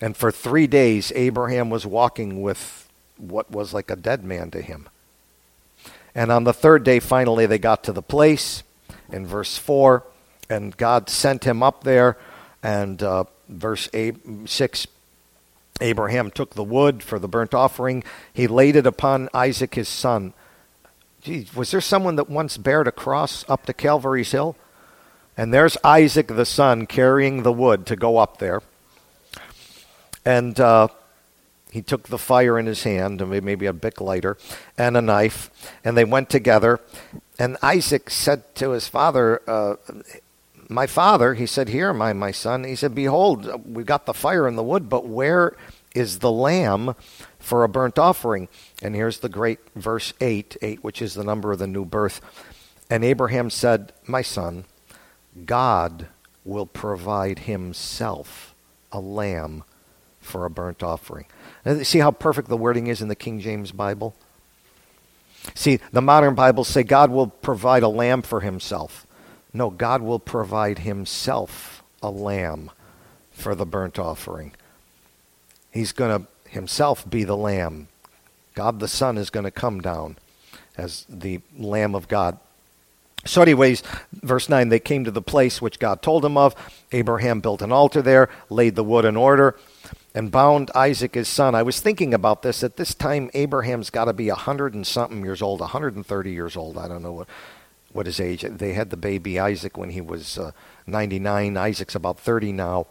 [0.00, 4.62] And for three days, Abraham was walking with what was like a dead man to
[4.62, 4.88] him.
[6.14, 8.62] And on the third day, finally, they got to the place
[9.10, 10.02] in verse 4,
[10.48, 12.16] and God sent him up there.
[12.62, 14.86] And uh, verse eight, 6
[15.80, 20.32] Abraham took the wood for the burnt offering, he laid it upon Isaac his son.
[21.54, 24.56] Was there someone that once bared a cross up to Calvary's Hill?
[25.36, 28.60] And there's Isaac the son carrying the wood to go up there.
[30.24, 30.88] And uh,
[31.70, 34.36] he took the fire in his hand, maybe a bic lighter,
[34.76, 35.50] and a knife,
[35.84, 36.80] and they went together.
[37.38, 39.76] And Isaac said to his father, uh,
[40.72, 42.64] My father, he said, Here, my, my son.
[42.64, 45.56] He said, Behold, we've got the fire and the wood, but where
[45.94, 46.94] is the lamb
[47.38, 48.48] for a burnt offering?
[48.82, 52.20] And here's the great verse 8, 8, which is the number of the new birth.
[52.88, 54.64] And Abraham said, My son,
[55.44, 56.06] God
[56.44, 58.54] will provide himself
[58.90, 59.64] a lamb
[60.20, 61.26] for a burnt offering.
[61.82, 64.14] see how perfect the wording is in the King James Bible?
[65.54, 69.06] See, the modern Bibles say God will provide a lamb for himself.
[69.52, 72.70] No, God will provide himself a lamb
[73.30, 74.52] for the burnt offering.
[75.70, 77.88] He's going to himself be the lamb
[78.54, 80.16] God the Son is going to come down
[80.76, 82.38] as the Lamb of God.
[83.24, 86.56] So, anyways, verse 9, they came to the place which God told him of.
[86.90, 89.56] Abraham built an altar there, laid the wood in order,
[90.12, 91.54] and bound Isaac his son.
[91.54, 92.64] I was thinking about this.
[92.64, 96.32] At this time, Abraham's got to be a hundred and something years old, a 130
[96.32, 96.76] years old.
[96.76, 97.28] I don't know what,
[97.92, 98.42] what his age.
[98.42, 100.52] They had the baby Isaac when he was uh,
[100.86, 101.56] 99.
[101.56, 102.86] Isaac's about 30 now.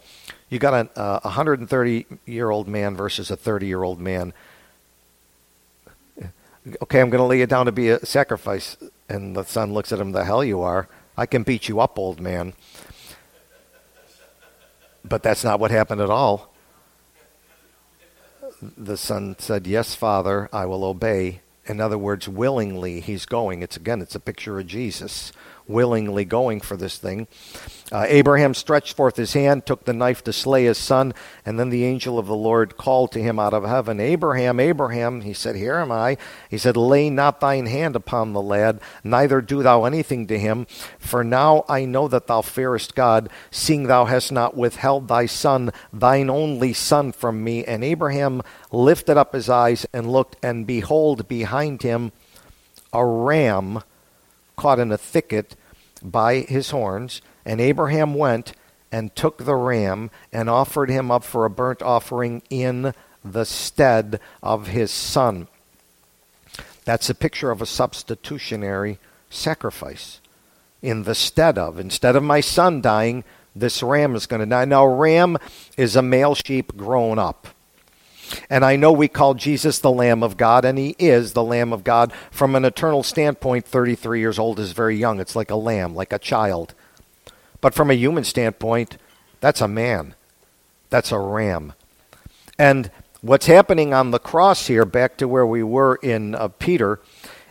[0.48, 4.32] You got a uh, 130 year old man versus a 30 year old man
[6.82, 8.76] okay, I'm going to lay you down to be a sacrifice.
[9.08, 10.88] And the son looks at him, the hell you are.
[11.16, 12.54] I can beat you up, old man.
[15.04, 16.52] But that's not what happened at all.
[18.78, 21.40] The son said, Yes, father, I will obey.
[21.66, 23.62] In other words, willingly he's going.
[23.62, 25.32] It's again, it's a picture of Jesus
[25.68, 27.26] willingly going for this thing.
[27.90, 31.12] Uh, Abraham stretched forth his hand, took the knife to slay his son,
[31.44, 35.20] and then the angel of the Lord called to him out of heaven, Abraham, Abraham.
[35.20, 36.16] He said, Here am I.
[36.48, 40.66] He said, Lay not thine hand upon the lad, neither do thou anything to him.
[40.98, 45.70] For now I know that thou fearest God, seeing thou hast not withheld thy son,
[45.92, 47.64] thine only son, from me.
[47.64, 52.12] And Abraham lifted up his eyes and looked, and behold, behind him
[52.92, 53.82] a ram
[54.56, 55.54] caught in a thicket
[56.02, 57.22] by his horns.
[57.44, 58.54] And Abraham went
[58.90, 62.92] and took the ram and offered him up for a burnt offering in
[63.24, 65.48] the stead of his son.
[66.84, 68.98] That's a picture of a substitutionary
[69.30, 70.20] sacrifice.
[70.82, 73.22] In the stead of, instead of my son dying,
[73.54, 74.64] this ram is going to die.
[74.64, 75.38] Now, ram
[75.76, 77.48] is a male sheep grown up.
[78.48, 81.72] And I know we call Jesus the Lamb of God, and he is the Lamb
[81.72, 82.12] of God.
[82.30, 85.20] From an eternal standpoint, 33 years old is very young.
[85.20, 86.74] It's like a lamb, like a child.
[87.60, 88.98] But from a human standpoint,
[89.40, 90.14] that's a man.
[90.90, 91.72] That's a ram.
[92.58, 92.90] And
[93.22, 97.00] what's happening on the cross here, back to where we were in uh, Peter,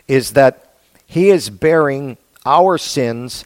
[0.06, 0.76] is that
[1.06, 3.44] he is bearing our sins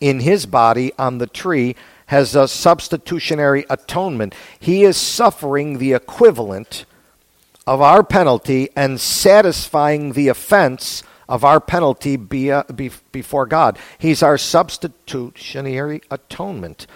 [0.00, 1.76] in his body on the tree
[2.06, 4.34] has a substitutionary atonement.
[4.58, 6.84] He is suffering the equivalent
[7.66, 12.62] of our penalty and satisfying the offense of our penalty uh,
[13.12, 13.78] before God.
[13.98, 16.86] He's our substitutionary atonement.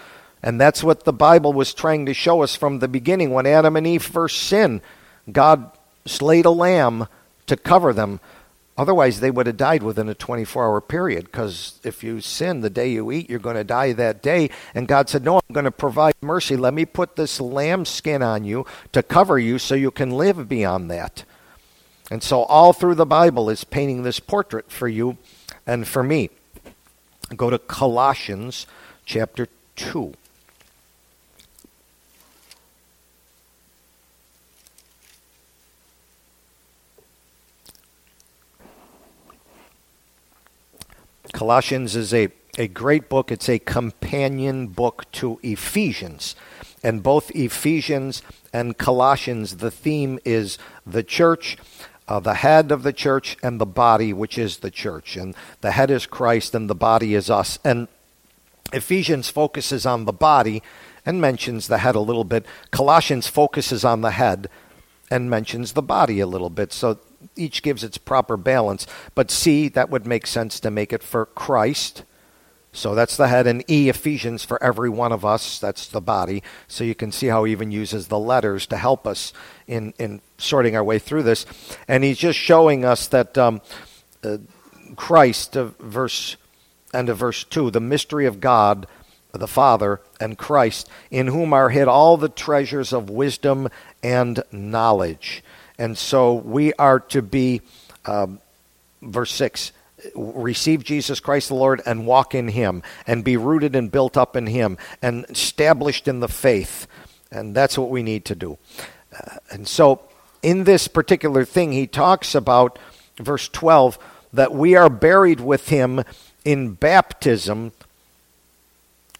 [0.43, 3.31] And that's what the Bible was trying to show us from the beginning.
[3.31, 4.83] When Adam and Eve first sinned,
[5.31, 5.71] God
[6.07, 7.09] slayed a lamb
[7.47, 8.21] to cover them.
[8.79, 12.71] Otherwise, they would have died within a 24 hour period because if you sin the
[12.71, 14.49] day you eat, you're going to die that day.
[14.73, 16.57] And God said, No, I'm going to provide mercy.
[16.57, 20.49] Let me put this lamb skin on you to cover you so you can live
[20.49, 21.25] beyond that.
[22.09, 25.19] And so, all through the Bible is painting this portrait for you
[25.67, 26.31] and for me.
[27.37, 28.65] Go to Colossians
[29.05, 30.15] chapter 2.
[41.33, 43.31] Colossians is a, a great book.
[43.31, 46.35] It's a companion book to Ephesians.
[46.83, 48.23] And both Ephesians
[48.53, 51.57] and Colossians, the theme is the church,
[52.07, 55.17] uh, the head of the church, and the body, which is the church.
[55.17, 57.59] And the head is Christ, and the body is us.
[57.65, 57.89] And
[58.73, 60.63] Ephesians focuses on the body
[61.05, 62.45] and mentions the head a little bit.
[62.71, 64.49] Colossians focuses on the head
[65.11, 66.73] and mentions the body a little bit.
[66.73, 66.99] So
[67.37, 68.87] each gives its proper balance.
[69.15, 72.05] But C, that would make sense to make it for Christ.
[72.73, 76.43] So that's the head, and E, Ephesians, for every one of us, that's the body.
[76.69, 79.33] So you can see how he even uses the letters to help us
[79.67, 81.47] in, in sorting our way through this.
[81.89, 83.63] And he's just showing us that um,
[84.23, 84.39] uh,
[84.97, 86.37] Christ, uh, verse
[86.95, 88.87] end of verse 2, the mystery of God,
[89.33, 93.69] the Father, and Christ, in whom are hid all the treasures of wisdom
[94.03, 95.43] and knowledge.
[95.79, 97.63] And so we are to be,
[98.05, 98.41] um,
[99.01, 99.73] verse 6,
[100.15, 104.37] receive Jesus Christ the Lord and walk in Him and be rooted and built up
[104.37, 106.87] in Him and established in the faith.
[107.31, 108.59] And that's what we need to do.
[109.13, 110.03] Uh, and so
[110.43, 112.79] in this particular thing, he talks about,
[113.19, 113.99] verse 12,
[114.33, 116.05] that we are buried with Him
[116.45, 117.73] in baptism.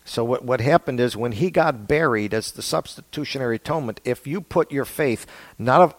[0.05, 4.41] So, what, what happened is when he got buried as the substitutionary atonement, if you
[4.41, 5.27] put your faith
[5.59, 5.95] not of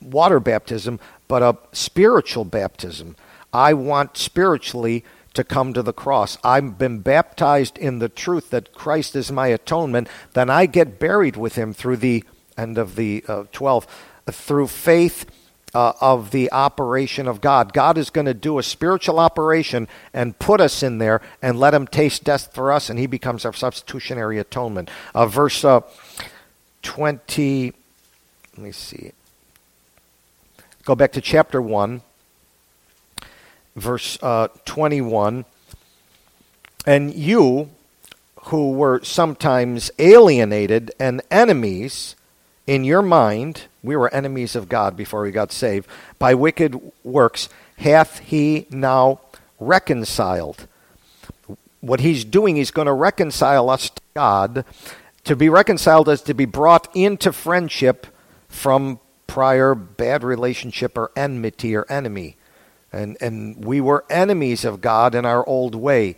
[0.00, 3.16] water baptism, but a spiritual baptism.
[3.52, 5.04] I want spiritually
[5.34, 6.38] to come to the cross.
[6.42, 10.08] I've been baptized in the truth that Christ is my atonement.
[10.32, 12.24] Then I get buried with him through the
[12.56, 13.86] end of the uh, 12,
[14.30, 15.26] through faith
[15.74, 17.74] uh, of the operation of God.
[17.74, 21.74] God is going to do a spiritual operation and put us in there and let
[21.74, 24.90] him taste death for us, and he becomes our substitutionary atonement.
[25.14, 25.82] Uh, verse uh,
[26.82, 27.74] 20,
[28.56, 29.12] let me see.
[30.86, 32.00] Go back to chapter 1,
[33.74, 35.44] verse uh, 21.
[36.86, 37.70] And you,
[38.44, 42.14] who were sometimes alienated and enemies
[42.68, 45.88] in your mind, we were enemies of God before we got saved,
[46.20, 49.18] by wicked works, hath he now
[49.58, 50.68] reconciled.
[51.80, 54.64] What he's doing, he's going to reconcile us to God.
[55.24, 58.06] To be reconciled is to be brought into friendship
[58.48, 62.36] from prior bad relationship or enmity or enemy.
[62.92, 66.16] And, and we were enemies of God in our old way.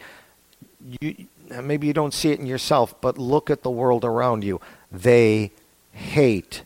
[1.00, 1.26] You,
[1.62, 4.60] maybe you don't see it in yourself, but look at the world around you.
[4.92, 5.52] They
[5.92, 6.62] hate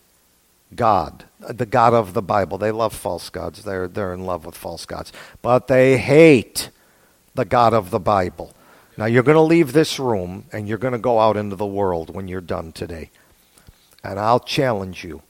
[0.74, 2.59] God, the God of the Bible.
[2.59, 3.64] They love false gods.
[3.64, 5.12] They're, they're in love with false gods.
[5.40, 6.70] But they hate
[7.34, 8.55] the God of the Bible.
[8.97, 11.66] Now, you're going to leave this room and you're going to go out into the
[11.66, 13.11] world when you're done today.
[14.05, 15.22] And I'll challenge you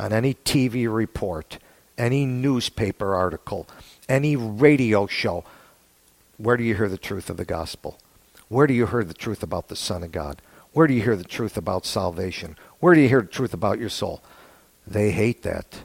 [0.00, 1.58] on any TV report,
[1.98, 3.68] any newspaper article,
[4.08, 5.44] any radio show,
[6.38, 7.98] where do you hear the truth of the gospel?
[8.48, 10.40] Where do you hear the truth about the Son of God?
[10.72, 12.56] Where do you hear the truth about salvation?
[12.80, 14.22] Where do you hear the truth about your soul?
[14.86, 15.82] They hate that.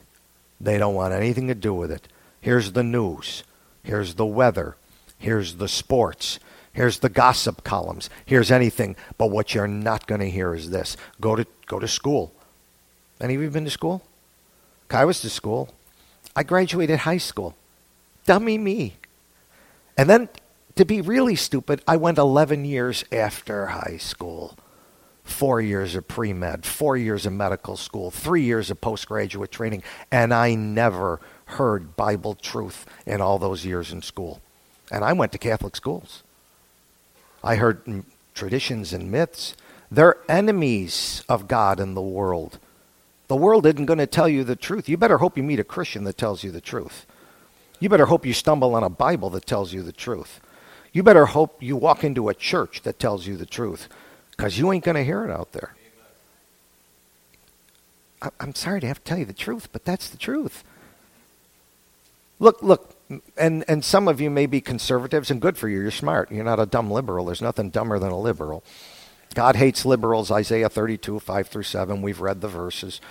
[0.58, 2.08] They don't want anything to do with it.
[2.40, 3.44] Here's the news.
[3.82, 4.76] Here's the weather.
[5.18, 6.38] Here's the sports.
[6.72, 8.08] Here's the gossip columns.
[8.24, 8.96] Here's anything.
[9.18, 10.96] But what you're not going to hear is this.
[11.20, 12.32] Go to go to school.
[13.20, 14.02] Any of you been to school?
[14.90, 15.70] I was to school.
[16.34, 17.54] I graduated high school.
[18.26, 18.96] Dummy me.
[19.96, 20.28] And then,
[20.76, 24.56] to be really stupid, I went 11 years after high school.
[25.24, 29.82] Four years of pre med, four years of medical school, three years of postgraduate training,
[30.12, 34.40] and I never heard Bible truth in all those years in school.
[34.90, 36.22] And I went to Catholic schools.
[37.42, 38.04] I heard
[38.34, 39.56] traditions and myths.
[39.90, 42.60] They're enemies of God and the world.
[43.28, 44.88] The world isn't going to tell you the truth.
[44.88, 47.06] You better hope you meet a Christian that tells you the truth.
[47.80, 50.40] You better hope you stumble on a Bible that tells you the truth.
[50.92, 53.88] You better hope you walk into a church that tells you the truth
[54.30, 55.74] because you ain't going to hear it out there.
[58.40, 60.64] I'm sorry to have to tell you the truth, but that's the truth.
[62.38, 62.94] Look, look,
[63.36, 65.80] and, and some of you may be conservatives, and good for you.
[65.80, 66.30] You're smart.
[66.30, 67.26] You're not a dumb liberal.
[67.26, 68.64] There's nothing dumber than a liberal.
[69.36, 72.00] God hates liberals, Isaiah 32, 5 through 7.
[72.00, 73.02] We've read the verses.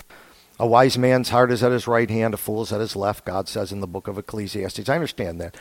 [0.59, 3.47] A wise man's heart is at his right hand, a fool's at his left, God
[3.47, 4.89] says in the book of Ecclesiastes.
[4.89, 5.55] I understand that.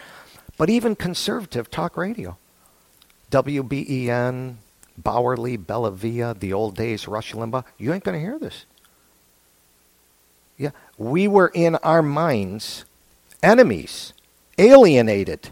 [0.57, 2.39] But even conservative talk radio,
[3.31, 4.55] WBEN,
[4.99, 8.65] Bauerle, Bella Via, the old days, Rush Limbaugh, you ain't going to hear this.
[10.57, 12.87] Yeah, we were in our minds
[13.43, 14.15] enemies,
[14.57, 15.51] alienated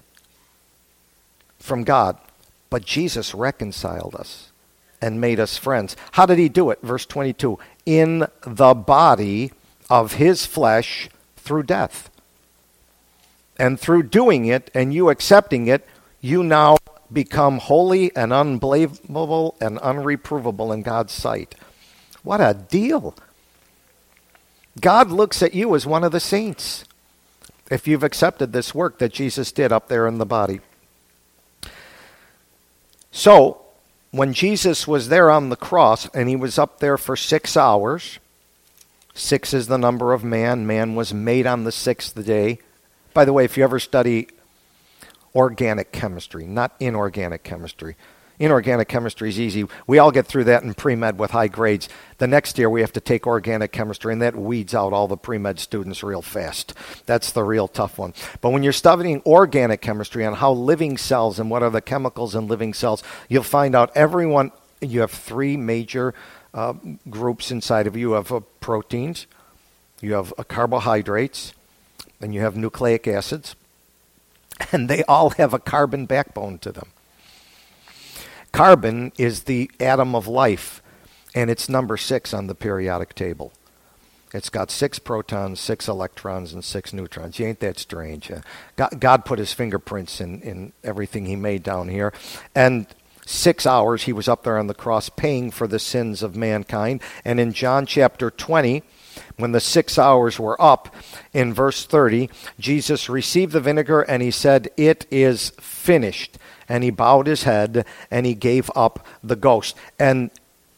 [1.58, 2.16] from God,
[2.70, 4.51] but Jesus reconciled us
[5.02, 5.96] and made us friends.
[6.12, 6.78] How did he do it?
[6.80, 9.52] Verse 22 In the body
[9.90, 12.08] of his flesh through death.
[13.58, 15.86] And through doing it and you accepting it,
[16.20, 16.78] you now
[17.12, 21.54] become holy and unblameable and unreprovable in God's sight.
[22.22, 23.14] What a deal!
[24.80, 26.84] God looks at you as one of the saints
[27.70, 30.60] if you've accepted this work that Jesus did up there in the body.
[33.10, 33.61] So,
[34.12, 38.18] when Jesus was there on the cross and he was up there for six hours,
[39.14, 42.58] six is the number of man, man was made on the sixth day.
[43.14, 44.28] By the way, if you ever study
[45.34, 47.96] organic chemistry, not inorganic chemistry,
[48.38, 49.66] Inorganic chemistry is easy.
[49.86, 51.88] We all get through that in pre med with high grades.
[52.18, 55.16] The next year we have to take organic chemistry, and that weeds out all the
[55.16, 56.74] pre med students real fast.
[57.06, 58.14] That's the real tough one.
[58.40, 62.34] But when you're studying organic chemistry on how living cells and what are the chemicals
[62.34, 66.14] in living cells, you'll find out everyone, you have three major
[66.54, 66.74] uh,
[67.08, 68.10] groups inside of you.
[68.10, 69.26] You have uh, proteins,
[70.00, 71.52] you have uh, carbohydrates,
[72.20, 73.56] and you have nucleic acids.
[74.70, 76.90] And they all have a carbon backbone to them.
[78.52, 80.82] Carbon is the atom of life,
[81.34, 83.52] and it's number six on the periodic table.
[84.34, 87.38] It's got six protons, six electrons, and six neutrons.
[87.38, 88.30] You ain't that strange.
[88.30, 88.40] Uh,
[88.76, 92.12] God, God, put his fingerprints in, in everything he made down here.
[92.54, 92.86] And
[93.26, 97.02] six hours he was up there on the cross paying for the sins of mankind.
[97.24, 98.82] And in John chapter 20,
[99.36, 100.94] when the six hours were up,
[101.34, 106.38] in verse 30, Jesus received the vinegar and he said, It is finished
[106.68, 109.76] and he bowed his head and he gave up the ghost.
[109.98, 110.30] And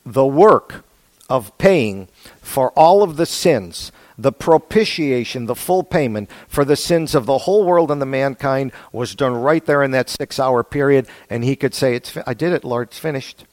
[0.05, 0.85] the work
[1.28, 2.09] of paying
[2.41, 7.39] for all of the sins, the propitiation, the full payment for the sins of the
[7.39, 11.07] whole world and the mankind was done right there in that six hour period.
[11.30, 13.45] And he could say, it's, I did it, Lord, it's finished.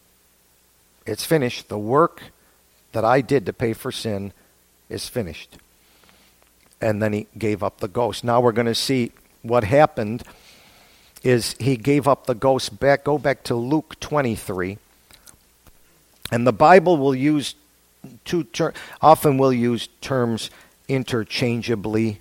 [1.05, 1.69] It's finished.
[1.69, 2.21] The work
[2.91, 4.33] that I did to pay for sin
[4.89, 5.57] is finished.
[6.79, 8.23] And then he gave up the ghost.
[8.23, 9.11] Now we're going to see
[9.41, 10.23] what happened
[11.23, 14.77] is he gave up the ghost back go back to Luke 23
[16.31, 17.55] and the Bible will use
[18.25, 20.49] two ter- often will use terms
[20.87, 22.17] interchangeably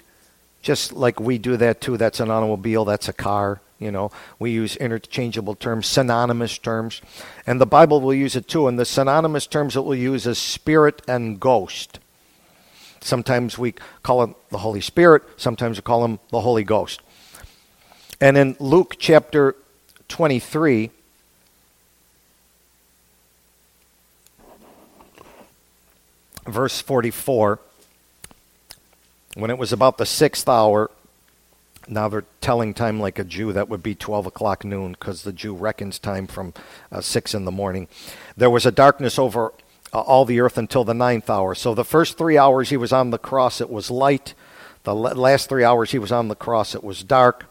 [0.63, 1.97] just like we do that too.
[1.97, 4.13] That's an automobile that's a car you know.
[4.39, 7.01] We use interchangeable terms synonymous terms.
[7.47, 8.69] And the bible will use it too.
[8.69, 11.99] And the synonymous terms that we'll use is spirit and ghost.
[13.01, 13.73] Sometimes we
[14.03, 17.01] call it the holy spirit sometimes we call him the holy ghost
[18.21, 19.57] and in Luke chapter
[20.09, 20.91] 23,
[26.47, 27.59] verse 44,
[29.35, 30.91] when it was about the sixth hour,
[31.89, 35.33] now they're telling time like a Jew, that would be 12 o'clock noon, because the
[35.33, 36.53] Jew reckons time from
[36.93, 37.89] uh, 6 in the morning.
[38.37, 39.55] There was a darkness over
[39.93, 41.55] uh, all the earth until the ninth hour.
[41.55, 44.35] So the first three hours he was on the cross, it was light.
[44.85, 47.47] The last three hours he was on the cross, it was dark.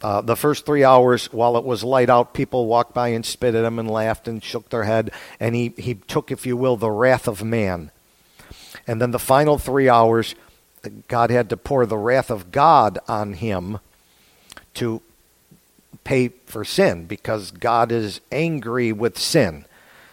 [0.00, 3.54] Uh, the first three hours, while it was light out, people walked by and spit
[3.54, 5.10] at him and laughed and shook their head.
[5.40, 7.90] And he, he took, if you will, the wrath of man.
[8.86, 10.36] And then the final three hours,
[11.08, 13.80] God had to pour the wrath of God on him
[14.74, 15.02] to
[16.04, 19.64] pay for sin because God is angry with sin.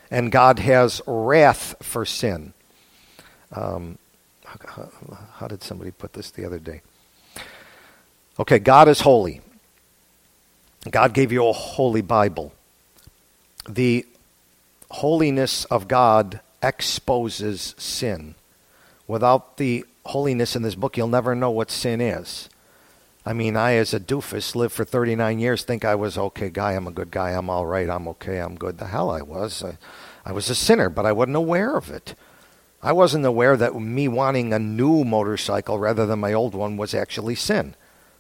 [0.10, 2.54] And God has wrath for sin.
[3.52, 4.00] Um,
[4.46, 4.90] how,
[5.34, 6.82] how did somebody put this the other day?
[8.40, 9.42] Okay, God is holy.
[10.90, 12.54] God gave you a holy Bible.
[13.68, 14.06] The
[14.92, 18.36] holiness of God exposes sin.
[19.08, 22.50] Without the holiness in this book, you'll never know what sin is.
[23.26, 26.74] I mean, I, as a doofus, lived for 39 years, think I was okay guy,
[26.74, 28.78] I'm a good guy, I'm all right, I'm okay, I'm good.
[28.78, 29.64] The hell I was.
[29.64, 29.78] I,
[30.24, 32.14] I was a sinner, but I wasn't aware of it.
[32.84, 36.94] I wasn't aware that me wanting a new motorcycle rather than my old one was
[36.94, 37.74] actually sin.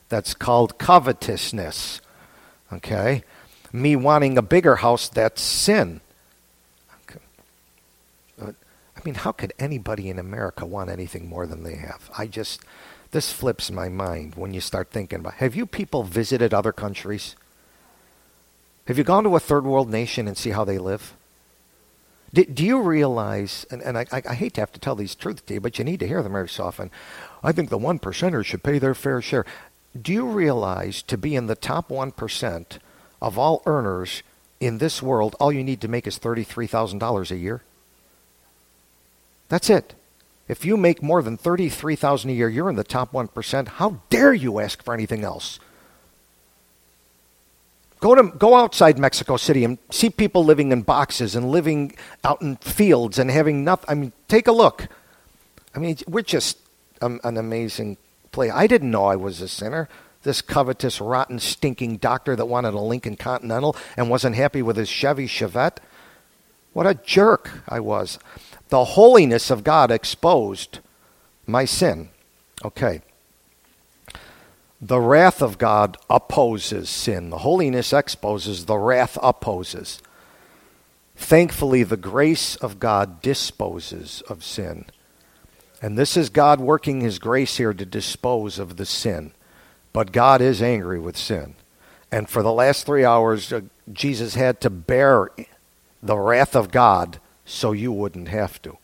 [0.09, 2.01] That's called covetousness.
[2.71, 3.23] Okay?
[3.71, 6.01] Me wanting a bigger house, that's sin.
[7.03, 7.19] Okay.
[8.41, 12.09] I mean, how could anybody in America want anything more than they have?
[12.17, 12.61] I just,
[13.11, 17.35] this flips my mind when you start thinking about Have you people visited other countries?
[18.87, 21.15] Have you gone to a third world nation and see how they live?
[22.33, 25.41] Do, do you realize, and, and I, I, hate to have to tell these truths
[25.43, 26.91] to you, but you need to hear them every so often.
[27.41, 29.45] I think the one percenters should pay their fair share.
[29.99, 32.65] Do you realize to be in the top 1%
[33.21, 34.23] of all earners
[34.59, 37.61] in this world, all you need to make is $33,000 a year?
[39.47, 39.93] That's it.
[40.47, 43.67] If you make more than 33,000 a year, you're in the top 1%.
[43.67, 45.59] How dare you ask for anything else?
[47.99, 52.41] Go to go outside Mexico City and see people living in boxes and living out
[52.41, 53.85] in fields and having nothing.
[53.89, 54.87] I mean, take a look.
[55.73, 56.59] I mean, we're just
[57.01, 57.97] um, an amazing
[58.35, 58.51] place.
[58.53, 59.89] I didn't know I was a sinner.
[60.23, 64.89] This covetous, rotten, stinking doctor that wanted a Lincoln Continental and wasn't happy with his
[64.89, 65.77] Chevy Chevette.
[66.73, 68.19] What a jerk I was.
[68.69, 70.79] The holiness of God exposed
[71.47, 72.09] my sin.
[72.63, 73.01] Okay.
[74.81, 77.29] The wrath of God opposes sin.
[77.29, 80.01] The holiness exposes, the wrath opposes.
[81.15, 84.85] Thankfully, the grace of God disposes of sin.
[85.85, 89.33] And this is God working His grace here to dispose of the sin.
[89.93, 91.53] But God is angry with sin.
[92.11, 93.61] And for the last three hours, uh,
[93.93, 95.29] Jesus had to bear
[96.01, 98.79] the wrath of God so you wouldn't have to.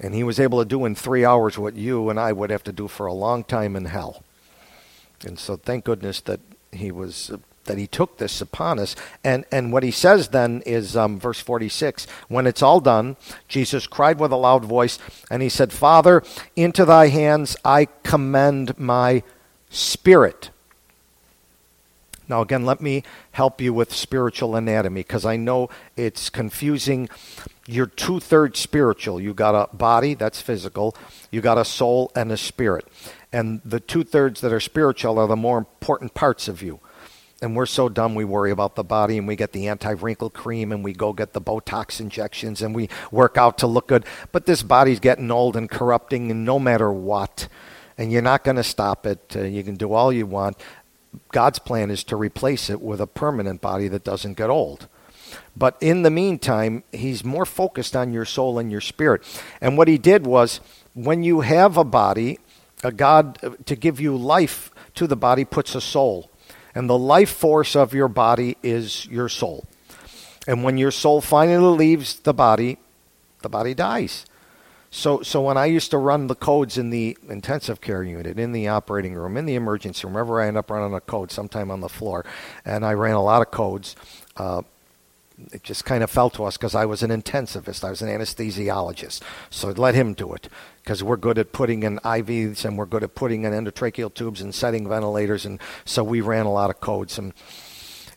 [0.00, 2.64] And he was able to do in three hours what you and I would have
[2.64, 4.24] to do for a long time in hell.
[5.22, 6.40] And so thank goodness that
[6.72, 7.36] he was uh,
[7.68, 8.96] that he took this upon us.
[9.22, 12.06] And and what he says then is um, verse 46.
[12.26, 13.16] When it's all done,
[13.46, 14.98] Jesus cried with a loud voice,
[15.30, 16.22] and he said, "Father,
[16.56, 19.22] into thy hands I commend my
[19.70, 20.50] spirit."
[22.28, 27.08] Now, again, let me help you with spiritual anatomy because I know it's confusing.
[27.66, 29.18] You're two thirds spiritual.
[29.20, 30.94] You got a body, that's physical,
[31.30, 32.86] you got a soul and a spirit.
[33.32, 36.80] And the two thirds that are spiritual are the more important parts of you.
[37.40, 40.30] And we're so dumb we worry about the body and we get the anti wrinkle
[40.30, 44.04] cream and we go get the Botox injections and we work out to look good.
[44.32, 47.48] But this body's getting old and corrupting, and no matter what.
[47.96, 49.34] And you're not going to stop it.
[49.36, 50.56] Uh, you can do all you want.
[51.32, 54.88] God's plan is to replace it with a permanent body that doesn't get old.
[55.56, 59.22] But in the meantime, he's more focused on your soul and your spirit.
[59.60, 60.60] And what he did was
[60.94, 62.38] when you have a body,
[62.82, 66.30] a God uh, to give you life to the body puts a soul.
[66.78, 69.66] And the life force of your body is your soul.
[70.46, 72.78] And when your soul finally leaves the body,
[73.42, 74.26] the body dies.
[74.88, 78.52] So, so when I used to run the codes in the intensive care unit, in
[78.52, 81.72] the operating room, in the emergency room, wherever I end up running a code, sometime
[81.72, 82.24] on the floor,
[82.64, 83.96] and I ran a lot of codes.
[84.36, 84.62] Uh,
[85.52, 87.84] it just kind of fell to us because I was an intensivist.
[87.84, 89.20] I was an anesthesiologist.
[89.50, 90.48] So let him do it
[90.82, 94.40] because we're good at putting in IVs and we're good at putting in endotracheal tubes
[94.40, 95.46] and setting ventilators.
[95.46, 97.18] And so we ran a lot of codes.
[97.18, 97.32] And,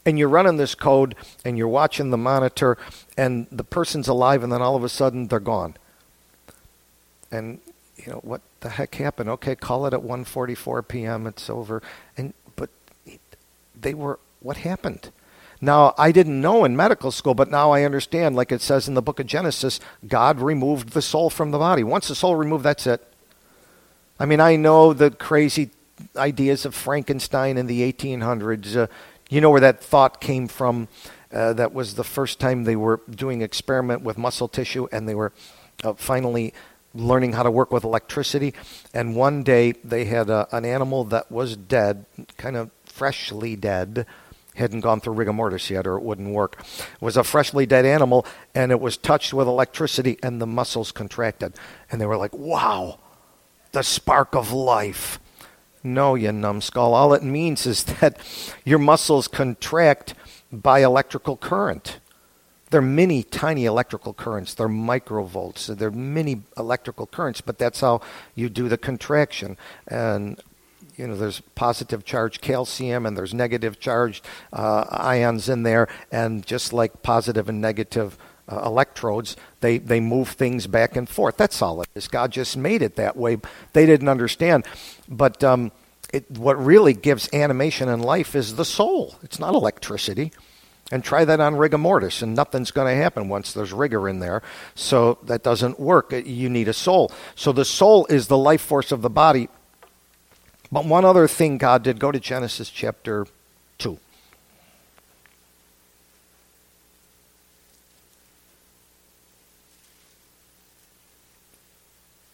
[0.05, 1.15] and you're running this code
[1.45, 2.77] and you're watching the monitor
[3.17, 5.75] and the person's alive and then all of a sudden they're gone
[7.31, 7.59] and
[7.95, 9.29] you know what the heck happened?
[9.29, 11.27] Okay, call it at 1:44 p.m.
[11.27, 11.81] It's over.
[12.17, 12.69] And but
[13.79, 15.11] they were what happened?
[15.63, 18.95] Now, I didn't know in medical school, but now I understand, like it says in
[18.95, 21.83] the book of Genesis, God removed the soul from the body.
[21.83, 23.07] Once the soul removed, that's it.
[24.19, 25.69] I mean, I know the crazy
[26.15, 28.75] ideas of Frankenstein in the 1800s.
[28.75, 28.87] Uh,
[29.29, 30.87] you know where that thought came from?
[31.31, 35.15] Uh, that was the first time they were doing experiment with muscle tissue, and they
[35.15, 35.31] were
[35.83, 36.53] uh, finally
[36.93, 38.53] learning how to work with electricity.
[38.93, 42.05] And one day they had a, an animal that was dead,
[42.37, 44.05] kind of freshly dead,
[44.61, 46.57] hadn't gone through rigor mortis yet or it wouldn't work.
[46.59, 50.91] It was a freshly dead animal and it was touched with electricity and the muscles
[50.91, 51.53] contracted.
[51.91, 52.99] And they were like, wow,
[53.71, 55.19] the spark of life.
[55.83, 56.93] No, you numbskull.
[56.93, 58.17] All it means is that
[58.63, 60.13] your muscles contract
[60.51, 61.99] by electrical current.
[62.69, 64.53] They're mini, tiny electrical currents.
[64.53, 65.75] They're microvolts.
[65.77, 67.99] They're mini electrical currents, but that's how
[68.33, 69.57] you do the contraction.
[69.87, 70.41] And
[71.01, 74.23] you know, there's positive charged calcium and there's negative charged
[74.53, 80.29] uh, ions in there, and just like positive and negative uh, electrodes, they they move
[80.29, 81.37] things back and forth.
[81.37, 82.07] That's all it is.
[82.07, 83.37] God just made it that way.
[83.73, 84.65] They didn't understand,
[85.09, 85.43] but.
[85.43, 85.71] Um,
[86.13, 89.15] it, what really gives animation and life is the soul.
[89.23, 90.33] It's not electricity
[90.91, 94.19] and try that on rigor mortis, and nothing's going to happen once there's rigor in
[94.19, 94.43] there.
[94.75, 96.11] So that doesn't work.
[96.11, 97.11] You need a soul.
[97.35, 99.47] So the soul is the life force of the body.
[100.71, 103.27] But one other thing God did go to Genesis chapter
[103.79, 103.97] 2.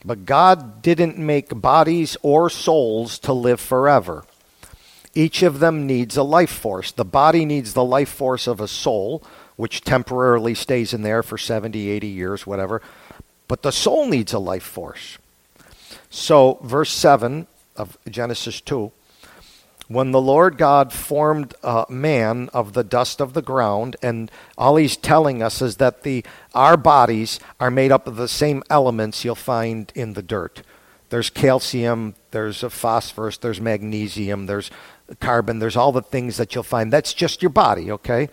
[0.05, 4.23] But God didn't make bodies or souls to live forever.
[5.15, 6.91] Each of them needs a life force.
[6.91, 9.23] The body needs the life force of a soul,
[9.55, 12.83] which temporarily stays in there for 70, 80 years, whatever.
[13.47, 15.17] But the soul needs a life force.
[16.09, 17.47] So, verse 7
[17.77, 18.91] of Genesis 2
[19.87, 24.75] when the Lord God formed uh, man of the dust of the ground, and all
[24.75, 29.23] he's telling us is that the our bodies are made up of the same elements
[29.23, 30.61] you'll find in the dirt.
[31.09, 34.69] There's calcium, there's phosphorus, there's magnesium, there's
[35.21, 36.91] carbon, there's all the things that you'll find.
[36.91, 38.27] That's just your body, okay?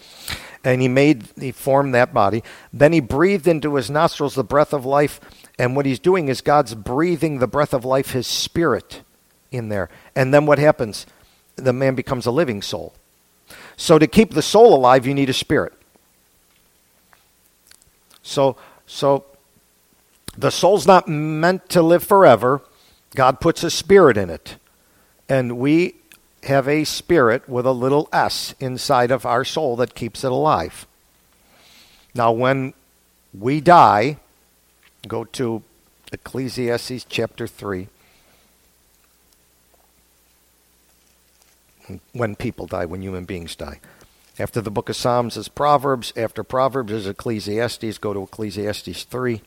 [0.64, 2.42] And he made, he formed that body.
[2.72, 5.20] Then he breathed into his nostrils the breath of life.
[5.56, 9.02] And what he's doing is God's breathing the breath of life, his spirit,
[9.54, 9.88] in there.
[10.14, 11.06] And then what happens?
[11.56, 12.94] the man becomes a living soul.
[13.76, 15.72] So to keep the soul alive, you need a spirit.
[18.22, 19.24] So, so
[20.36, 22.62] the soul's not meant to live forever.
[23.14, 24.56] God puts a spirit in it.
[25.28, 25.96] And we
[26.44, 30.86] have a spirit with a little s inside of our soul that keeps it alive.
[32.14, 32.74] Now, when
[33.32, 34.18] we die,
[35.08, 35.62] go to
[36.12, 37.88] Ecclesiastes chapter 3.
[42.12, 43.80] When people die, when human beings die.
[44.38, 46.12] After the book of Psalms is Proverbs.
[46.16, 47.98] After Proverbs is Ecclesiastes.
[47.98, 49.40] Go to Ecclesiastes 3.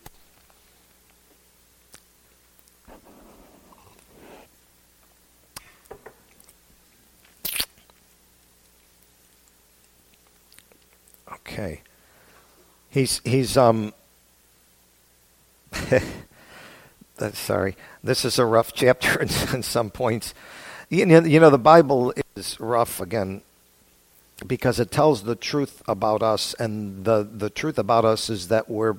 [11.34, 11.82] Okay.
[12.90, 13.94] He's he's um
[17.34, 17.76] sorry.
[18.04, 20.34] This is a rough chapter in, in some points.
[20.90, 23.42] You know, the Bible is rough again
[24.46, 28.70] because it tells the truth about us, and the, the truth about us is that
[28.70, 28.96] we're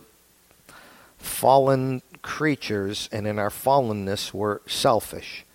[1.16, 5.46] fallen creatures, and in our fallenness, we're selfish.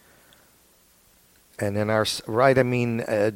[1.60, 3.32] And in our, right, I mean, uh,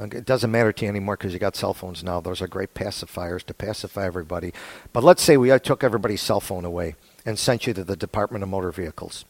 [0.00, 2.20] it doesn't matter to you anymore because you got cell phones now.
[2.20, 4.52] Those are great pacifiers to pacify everybody.
[4.92, 8.42] But let's say we took everybody's cell phone away and sent you to the Department
[8.42, 9.24] of Motor Vehicles.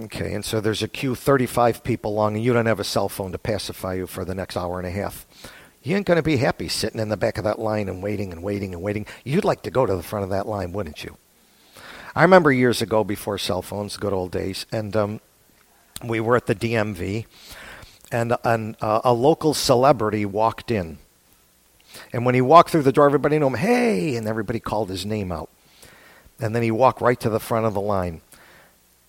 [0.00, 3.10] Okay, and so there's a queue 35 people long, and you don't have a cell
[3.10, 5.26] phone to pacify you for the next hour and a half.
[5.82, 8.32] You ain't going to be happy sitting in the back of that line and waiting
[8.32, 9.04] and waiting and waiting.
[9.22, 11.18] You'd like to go to the front of that line, wouldn't you?
[12.14, 15.20] I remember years ago, before cell phones, good old days, and um,
[16.02, 17.26] we were at the DMV,
[18.10, 20.98] and, uh, a local celebrity walked in.
[22.14, 25.04] And when he walked through the door, everybody knew him, hey, and everybody called his
[25.04, 25.50] name out.
[26.40, 28.22] And then he walked right to the front of the line.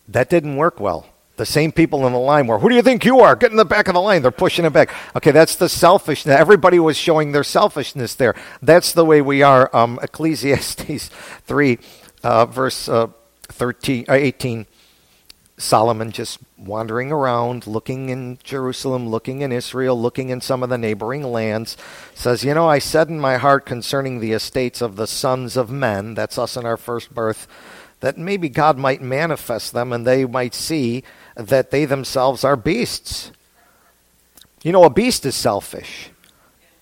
[0.07, 1.07] That didn't work well.
[1.35, 3.35] The same people in the line were, who do you think you are?
[3.35, 4.21] Get in the back of the line.
[4.21, 4.93] They're pushing it back.
[5.15, 6.35] Okay, that's the selfishness.
[6.35, 8.35] Everybody was showing their selfishness there.
[8.61, 9.75] That's the way we are.
[9.75, 11.09] Um, Ecclesiastes
[11.45, 11.79] 3,
[12.23, 13.07] uh, verse uh,
[13.49, 14.67] 13, uh, 18.
[15.57, 20.77] Solomon just wandering around, looking in Jerusalem, looking in Israel, looking in some of the
[20.77, 21.77] neighboring lands,
[22.13, 25.71] says, You know, I said in my heart concerning the estates of the sons of
[25.71, 27.47] men, that's us in our first birth,
[28.03, 33.31] that maybe God might manifest them and they might see that they themselves are beasts.
[34.61, 36.09] You know, a beast is selfish.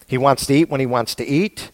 [0.07, 1.69] He wants to eat when he wants to eat.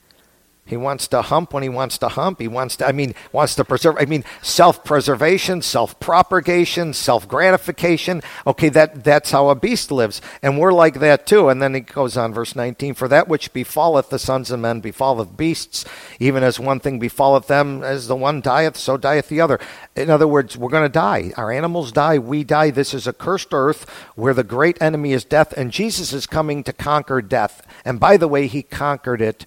[0.67, 2.41] He wants to hump when he wants to hump.
[2.41, 3.95] He wants to, I mean, wants to preserve.
[3.97, 8.21] I mean, self preservation, self propagation, self gratification.
[8.45, 10.21] Okay, that, that's how a beast lives.
[10.41, 11.47] And we're like that too.
[11.47, 14.81] And then he goes on, verse 19 For that which befalleth the sons of men
[14.81, 15.85] befalleth beasts,
[16.19, 19.59] even as one thing befalleth them, as the one dieth, so dieth the other.
[19.95, 21.31] In other words, we're going to die.
[21.37, 22.71] Our animals die, we die.
[22.71, 26.63] This is a cursed earth where the great enemy is death, and Jesus is coming
[26.65, 27.65] to conquer death.
[27.85, 29.45] And by the way, he conquered it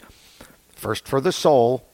[0.81, 1.85] First for the soul,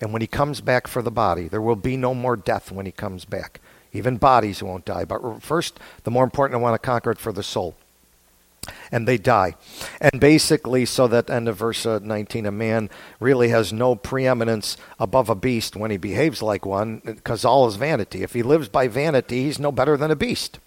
[0.00, 1.48] and when he comes back for the body.
[1.48, 3.60] There will be no more death when he comes back.
[3.92, 5.04] Even bodies won't die.
[5.04, 7.74] But first, the more important, I want to conquer it for the soul.
[8.90, 9.54] And they die.
[10.00, 12.88] And basically, so that end of verse uh, 19, a man
[13.20, 17.76] really has no preeminence above a beast when he behaves like one, because all is
[17.76, 18.22] vanity.
[18.22, 20.58] If he lives by vanity, he's no better than a beast.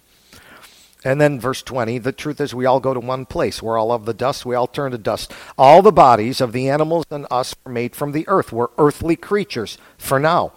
[1.04, 3.62] And then verse 20, the truth is we all go to one place.
[3.62, 4.44] We're all of the dust.
[4.44, 5.32] We all turn to dust.
[5.56, 8.52] All the bodies of the animals and us are made from the earth.
[8.52, 10.52] We're earthly creatures for now.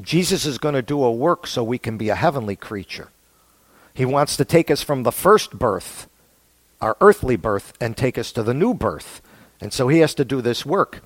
[0.00, 3.08] Jesus is going to do a work so we can be a heavenly creature.
[3.94, 6.08] He wants to take us from the first birth,
[6.80, 9.22] our earthly birth, and take us to the new birth.
[9.60, 11.02] And so he has to do this work.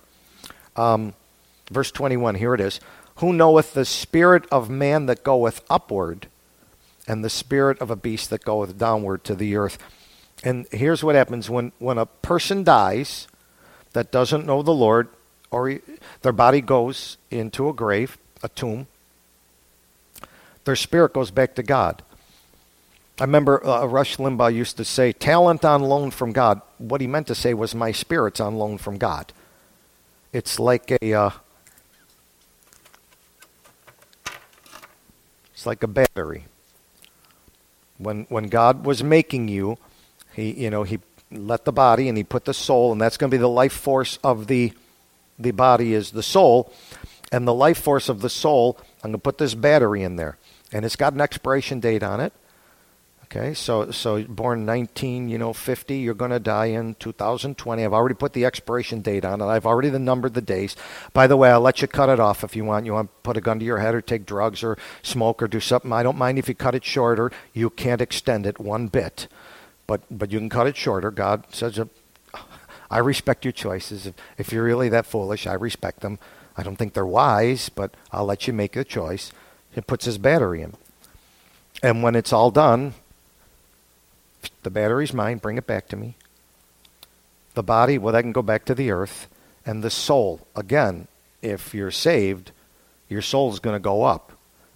[0.76, 1.14] Um,
[1.70, 2.80] verse 21, here it is.
[3.16, 6.28] Who knoweth the spirit of man that goeth upward?
[7.07, 9.78] And the spirit of a beast that goeth downward to the earth.
[10.42, 13.28] And here's what happens when, when a person dies
[13.92, 15.09] that doesn't know the Lord,
[15.50, 15.80] or he,
[16.22, 18.86] their body goes into a grave, a tomb,
[20.64, 22.02] their spirit goes back to God.
[23.20, 26.61] I remember uh, Rush Limbaugh used to say, talent on loan from God.
[26.78, 29.32] What he meant to say was, my spirit's on loan from God.
[30.32, 31.12] It's like a.
[31.12, 31.30] Uh,
[35.55, 36.46] it's like a battery.
[37.99, 39.78] When when God was making you,
[40.34, 43.30] he you know he let the body and he put the soul, and that's going
[43.30, 44.72] to be the life force of the
[45.38, 46.72] the body is the soul,
[47.32, 48.78] and the life force of the soul.
[49.03, 50.38] I'm going to put this battery in there,
[50.72, 52.32] and it's got an expiration date on it.
[53.37, 57.85] Okay, so so born 19, you know, 50, you're going to die in 2020.
[57.85, 59.47] I've already put the expiration date on it.
[59.47, 60.76] I've already numbered the days.
[61.12, 62.87] By the way, I'll let you cut it off if you want.
[62.87, 65.49] You want to put a gun to your head or take drugs or smoke or
[65.49, 65.93] do something.
[65.93, 67.32] I don't mind if you cut it shorter.
[67.53, 69.26] You can't extend it one bit,
[69.89, 71.11] but but you can cut it shorter.
[71.11, 71.87] God says, uh,
[72.89, 74.07] I respect your choices.
[74.07, 76.20] If, if you're really that foolish, I respect them.
[76.57, 79.32] I don't think they're wise, but I'll let you make the choice.
[79.74, 80.74] It puts his battery in.
[81.82, 82.95] And when it's all done,
[84.62, 86.16] the battery's mine, bring it back to me.
[87.55, 89.28] The body, well, that can go back to the earth.
[89.66, 91.09] And the soul, again,
[91.40, 92.53] if you're saved,
[93.09, 94.32] your soul is going to go up.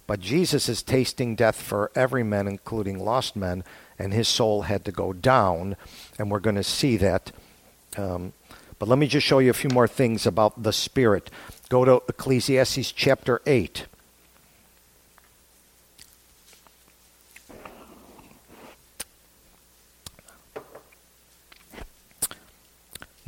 [0.07, 3.63] But Jesus is tasting death for every man, including lost men,
[3.99, 5.75] and his soul had to go down.
[6.17, 7.31] And we're going to see that.
[7.95, 8.33] Um,
[8.79, 11.29] but let me just show you a few more things about the Spirit.
[11.69, 13.85] Go to Ecclesiastes chapter 8.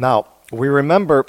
[0.01, 1.27] Now, we remember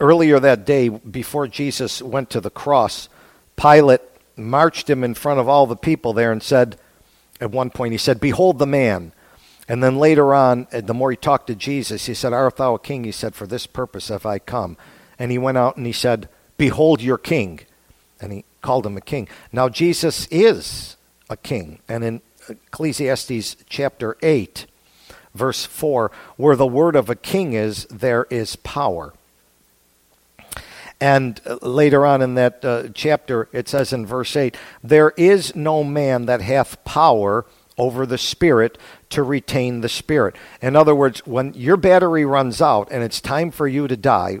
[0.00, 3.10] earlier that day, before Jesus went to the cross,
[3.56, 4.00] Pilate
[4.36, 6.78] marched him in front of all the people there and said,
[7.42, 9.12] at one point, he said, Behold the man.
[9.68, 12.78] And then later on, the more he talked to Jesus, he said, Art thou a
[12.78, 13.04] king?
[13.04, 14.78] He said, For this purpose have I come.
[15.18, 17.60] And he went out and he said, Behold your king.
[18.18, 19.28] And he called him a king.
[19.52, 20.96] Now, Jesus is
[21.28, 21.80] a king.
[21.86, 24.66] And in Ecclesiastes chapter 8,
[25.34, 29.12] verse 4 where the word of a king is, there is power.
[31.00, 35.54] And uh, later on in that uh, chapter, it says in verse 8, There is
[35.54, 37.44] no man that hath power
[37.76, 38.78] over the Spirit
[39.10, 40.36] to retain the Spirit.
[40.62, 44.38] In other words, when your battery runs out and it's time for you to die,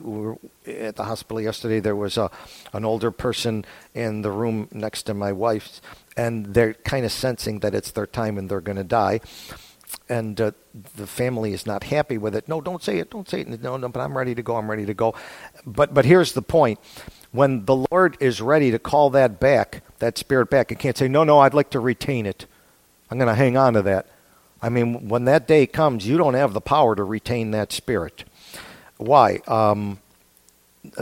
[0.66, 2.30] at the hospital yesterday, there was a,
[2.72, 5.82] an older person in the room next to my wife's,
[6.16, 9.20] and they're kind of sensing that it's their time and they're going to die
[10.08, 10.52] and uh,
[10.96, 12.48] the family is not happy with it.
[12.48, 13.10] No, don't say it.
[13.10, 13.62] Don't say it.
[13.62, 14.56] No, no, but I'm ready to go.
[14.56, 15.14] I'm ready to go.
[15.64, 16.78] But but here's the point:
[17.34, 21.08] when the Lord is ready to call that back, that spirit back, it can't say,
[21.08, 22.46] no, no, I'd like to retain it.
[23.10, 24.06] I'm going to hang on to that.
[24.62, 28.24] I mean, when that day comes, you don't have the power to retain that spirit.
[28.98, 29.38] Why?
[29.48, 29.98] Um,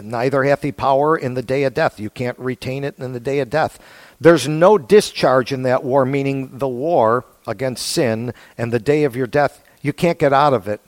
[0.02, 2.00] neither hath he power in the day of death.
[2.00, 3.78] You can't retain it in the day of death.
[4.18, 9.16] There's no discharge in that war, meaning the war against sin and the day of
[9.16, 10.80] your death, you can't get out of it.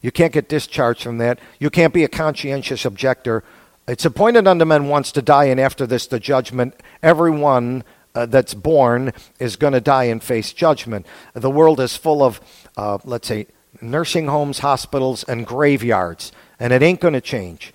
[0.00, 1.38] You can't get discharged from that.
[1.58, 3.42] You can't be a conscientious objector.
[3.88, 6.74] It's appointed unto men once to die, and after this, the judgment.
[7.02, 7.84] Everyone
[8.14, 11.06] uh, that's born is going to die and face judgment.
[11.32, 12.40] The world is full of,
[12.76, 13.46] uh, let's say,
[13.80, 17.72] nursing homes, hospitals, and graveyards, and it ain't going to change.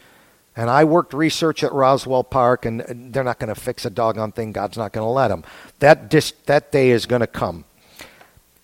[0.55, 4.33] And I worked research at Roswell Park, and they're not going to fix a doggone
[4.33, 4.51] thing.
[4.51, 5.43] God's not going to let them.
[5.79, 7.65] That, dis- that day is going to come.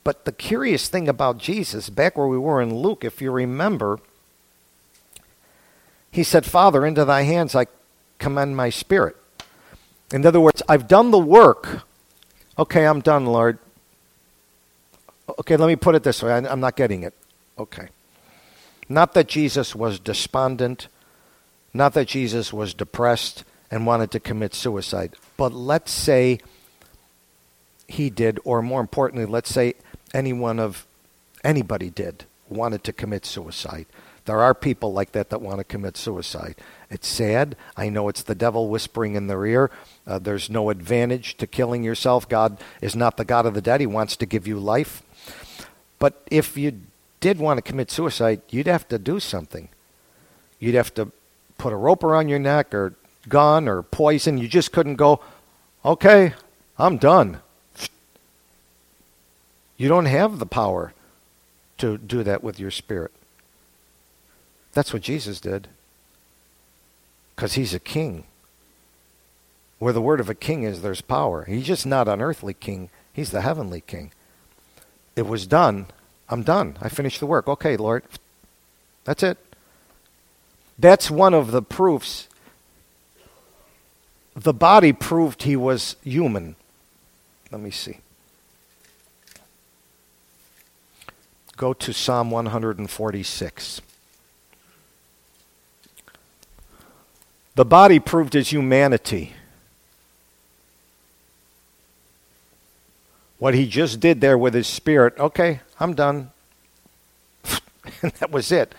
[0.06, 4.00] But the curious thing about Jesus, back where we were in Luke, if you remember,
[6.12, 7.66] he said, Father, into thy hands I
[8.20, 9.18] commend my spirit.
[10.14, 11.82] In other words, I've done the work.
[12.58, 13.58] Okay, I'm done, Lord.
[15.40, 17.16] Okay, let me put it this way I'm not getting it.
[17.58, 17.90] Okay.
[18.88, 20.88] Not that Jesus was despondent,
[21.74, 26.38] not that Jesus was depressed and wanted to commit suicide, but let's say
[27.88, 29.74] he did, or more importantly, let's say
[30.14, 30.86] anyone of
[31.44, 33.86] anybody did wanted to commit suicide.
[34.26, 36.56] There are people like that that want to commit suicide.
[36.90, 37.56] It's sad.
[37.78, 39.72] I know it's the devil whispering in their ear.
[40.08, 42.28] Uh, there's no advantage to killing yourself.
[42.28, 43.82] God is not the God of the dead.
[43.82, 45.04] He wants to give you life.
[46.00, 46.82] But if you
[47.20, 49.70] did want to commit suicide, you'd have to do something.
[50.60, 51.12] You'd have to
[51.58, 52.94] put a rope around your neck or
[53.30, 54.38] gun or poison.
[54.38, 55.22] You just couldn't go,
[55.84, 56.34] okay,
[56.80, 57.42] I'm done.
[59.78, 60.94] You don't have the power
[61.78, 63.12] to do that with your spirit.
[64.74, 65.68] That's what Jesus did.
[67.36, 68.26] Because he's a king.
[69.80, 71.44] Where the word of a king is, there's power.
[71.44, 74.12] He's just not an earthly king, he's the heavenly king.
[75.16, 75.88] It was done.
[76.28, 76.78] I'm done.
[76.82, 77.48] I finished the work.
[77.48, 78.04] Okay, Lord.
[79.04, 79.38] That's it.
[80.78, 82.28] That's one of the proofs.
[84.36, 86.56] The body proved he was human.
[87.52, 88.00] Let me see.
[91.58, 93.82] Go to Psalm 146.
[97.56, 99.34] The body proved his humanity.
[103.40, 106.32] What he just did there with his spirit, okay, I'm done.
[108.02, 108.76] and that was it.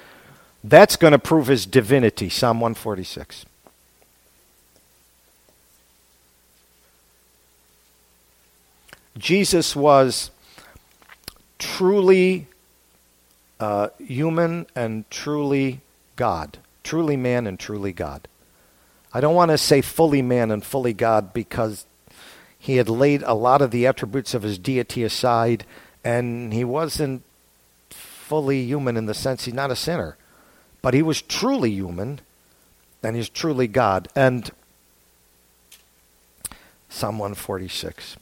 [0.62, 3.46] That's going to prove his divinity, Psalm 146.
[9.16, 10.30] Jesus was
[11.58, 12.46] truly
[13.60, 15.80] uh, human and truly
[16.16, 18.28] God, truly man and truly God.
[19.12, 21.86] I don't want to say fully man and fully God because
[22.58, 25.64] he had laid a lot of the attributes of his deity aside
[26.04, 27.22] and he wasn't
[27.90, 30.16] fully human in the sense he's not a sinner.
[30.82, 32.20] But he was truly human
[33.02, 34.08] and he's truly God.
[34.14, 34.50] And
[36.88, 38.16] Psalm 146.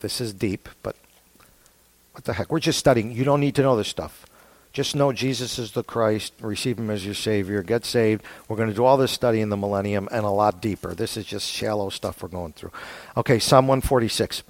[0.00, 0.96] This is deep, but
[2.12, 2.50] what the heck?
[2.50, 3.12] We're just studying.
[3.12, 4.26] You don't need to know this stuff.
[4.74, 6.32] Just know Jesus is the Christ.
[6.40, 7.62] Receive him as your Savior.
[7.62, 8.24] Get saved.
[8.48, 10.94] We're going to do all this study in the millennium and a lot deeper.
[10.94, 12.72] This is just shallow stuff we're going through.
[13.16, 14.42] Okay, Psalm 146.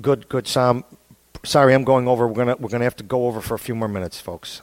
[0.00, 0.84] Good, good Psalm.
[1.42, 2.28] Sorry, I'm going over.
[2.28, 4.62] We're gonna we're gonna have to go over for a few more minutes, folks.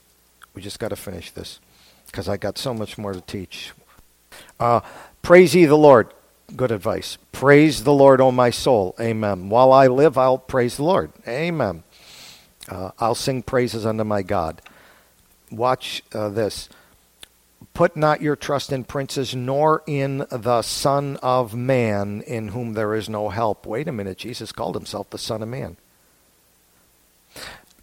[0.56, 1.60] We just got to finish this
[2.06, 3.74] because I got so much more to teach.
[4.58, 4.80] Uh,
[5.22, 6.14] praise ye the Lord.
[6.56, 7.18] Good advice.
[7.34, 8.96] Praise the Lord, O my soul.
[9.02, 9.50] Amen.
[9.50, 11.12] While I live, I'll praise the Lord.
[11.28, 11.84] Amen.
[12.70, 14.62] Uh, I'll sing praises unto my God.
[15.52, 16.70] Watch uh, this.
[17.74, 22.94] Put not your trust in princes, nor in the Son of Man, in whom there
[22.94, 23.66] is no help.
[23.66, 24.18] Wait a minute.
[24.18, 25.78] Jesus called himself the Son of Man.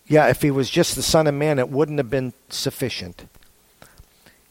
[0.06, 3.24] Yeah, if he was just the Son of Man, it wouldn't have been sufficient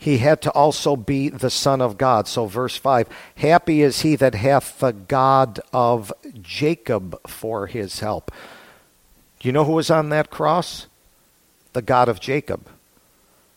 [0.01, 2.25] he had to also be the Son of God.
[2.27, 8.31] So, verse 5 Happy is he that hath the God of Jacob for his help.
[9.39, 10.87] Do you know who was on that cross?
[11.73, 12.67] The God of Jacob.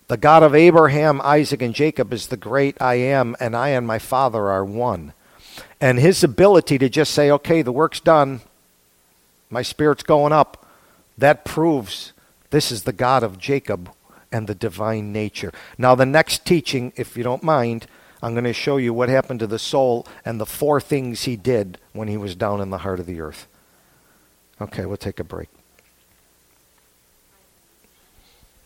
[0.09, 3.87] The God of Abraham, Isaac, and Jacob is the great I am, and I and
[3.87, 5.13] my Father are one.
[5.81, 8.43] And his ability to just say, okay, the work's done,
[9.51, 10.67] my spirit's going up,
[11.19, 12.13] that proves
[12.51, 13.91] this is the God of Jacob
[14.31, 15.53] and the divine nature.
[15.79, 17.87] Now, the next teaching, if you don't mind,
[18.23, 21.37] I'm going to show you what happened to the soul and the four things he
[21.37, 23.49] did when he was down in the heart of the earth.
[24.61, 25.49] Okay, we'll take a break.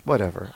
[0.07, 0.53] Whatever.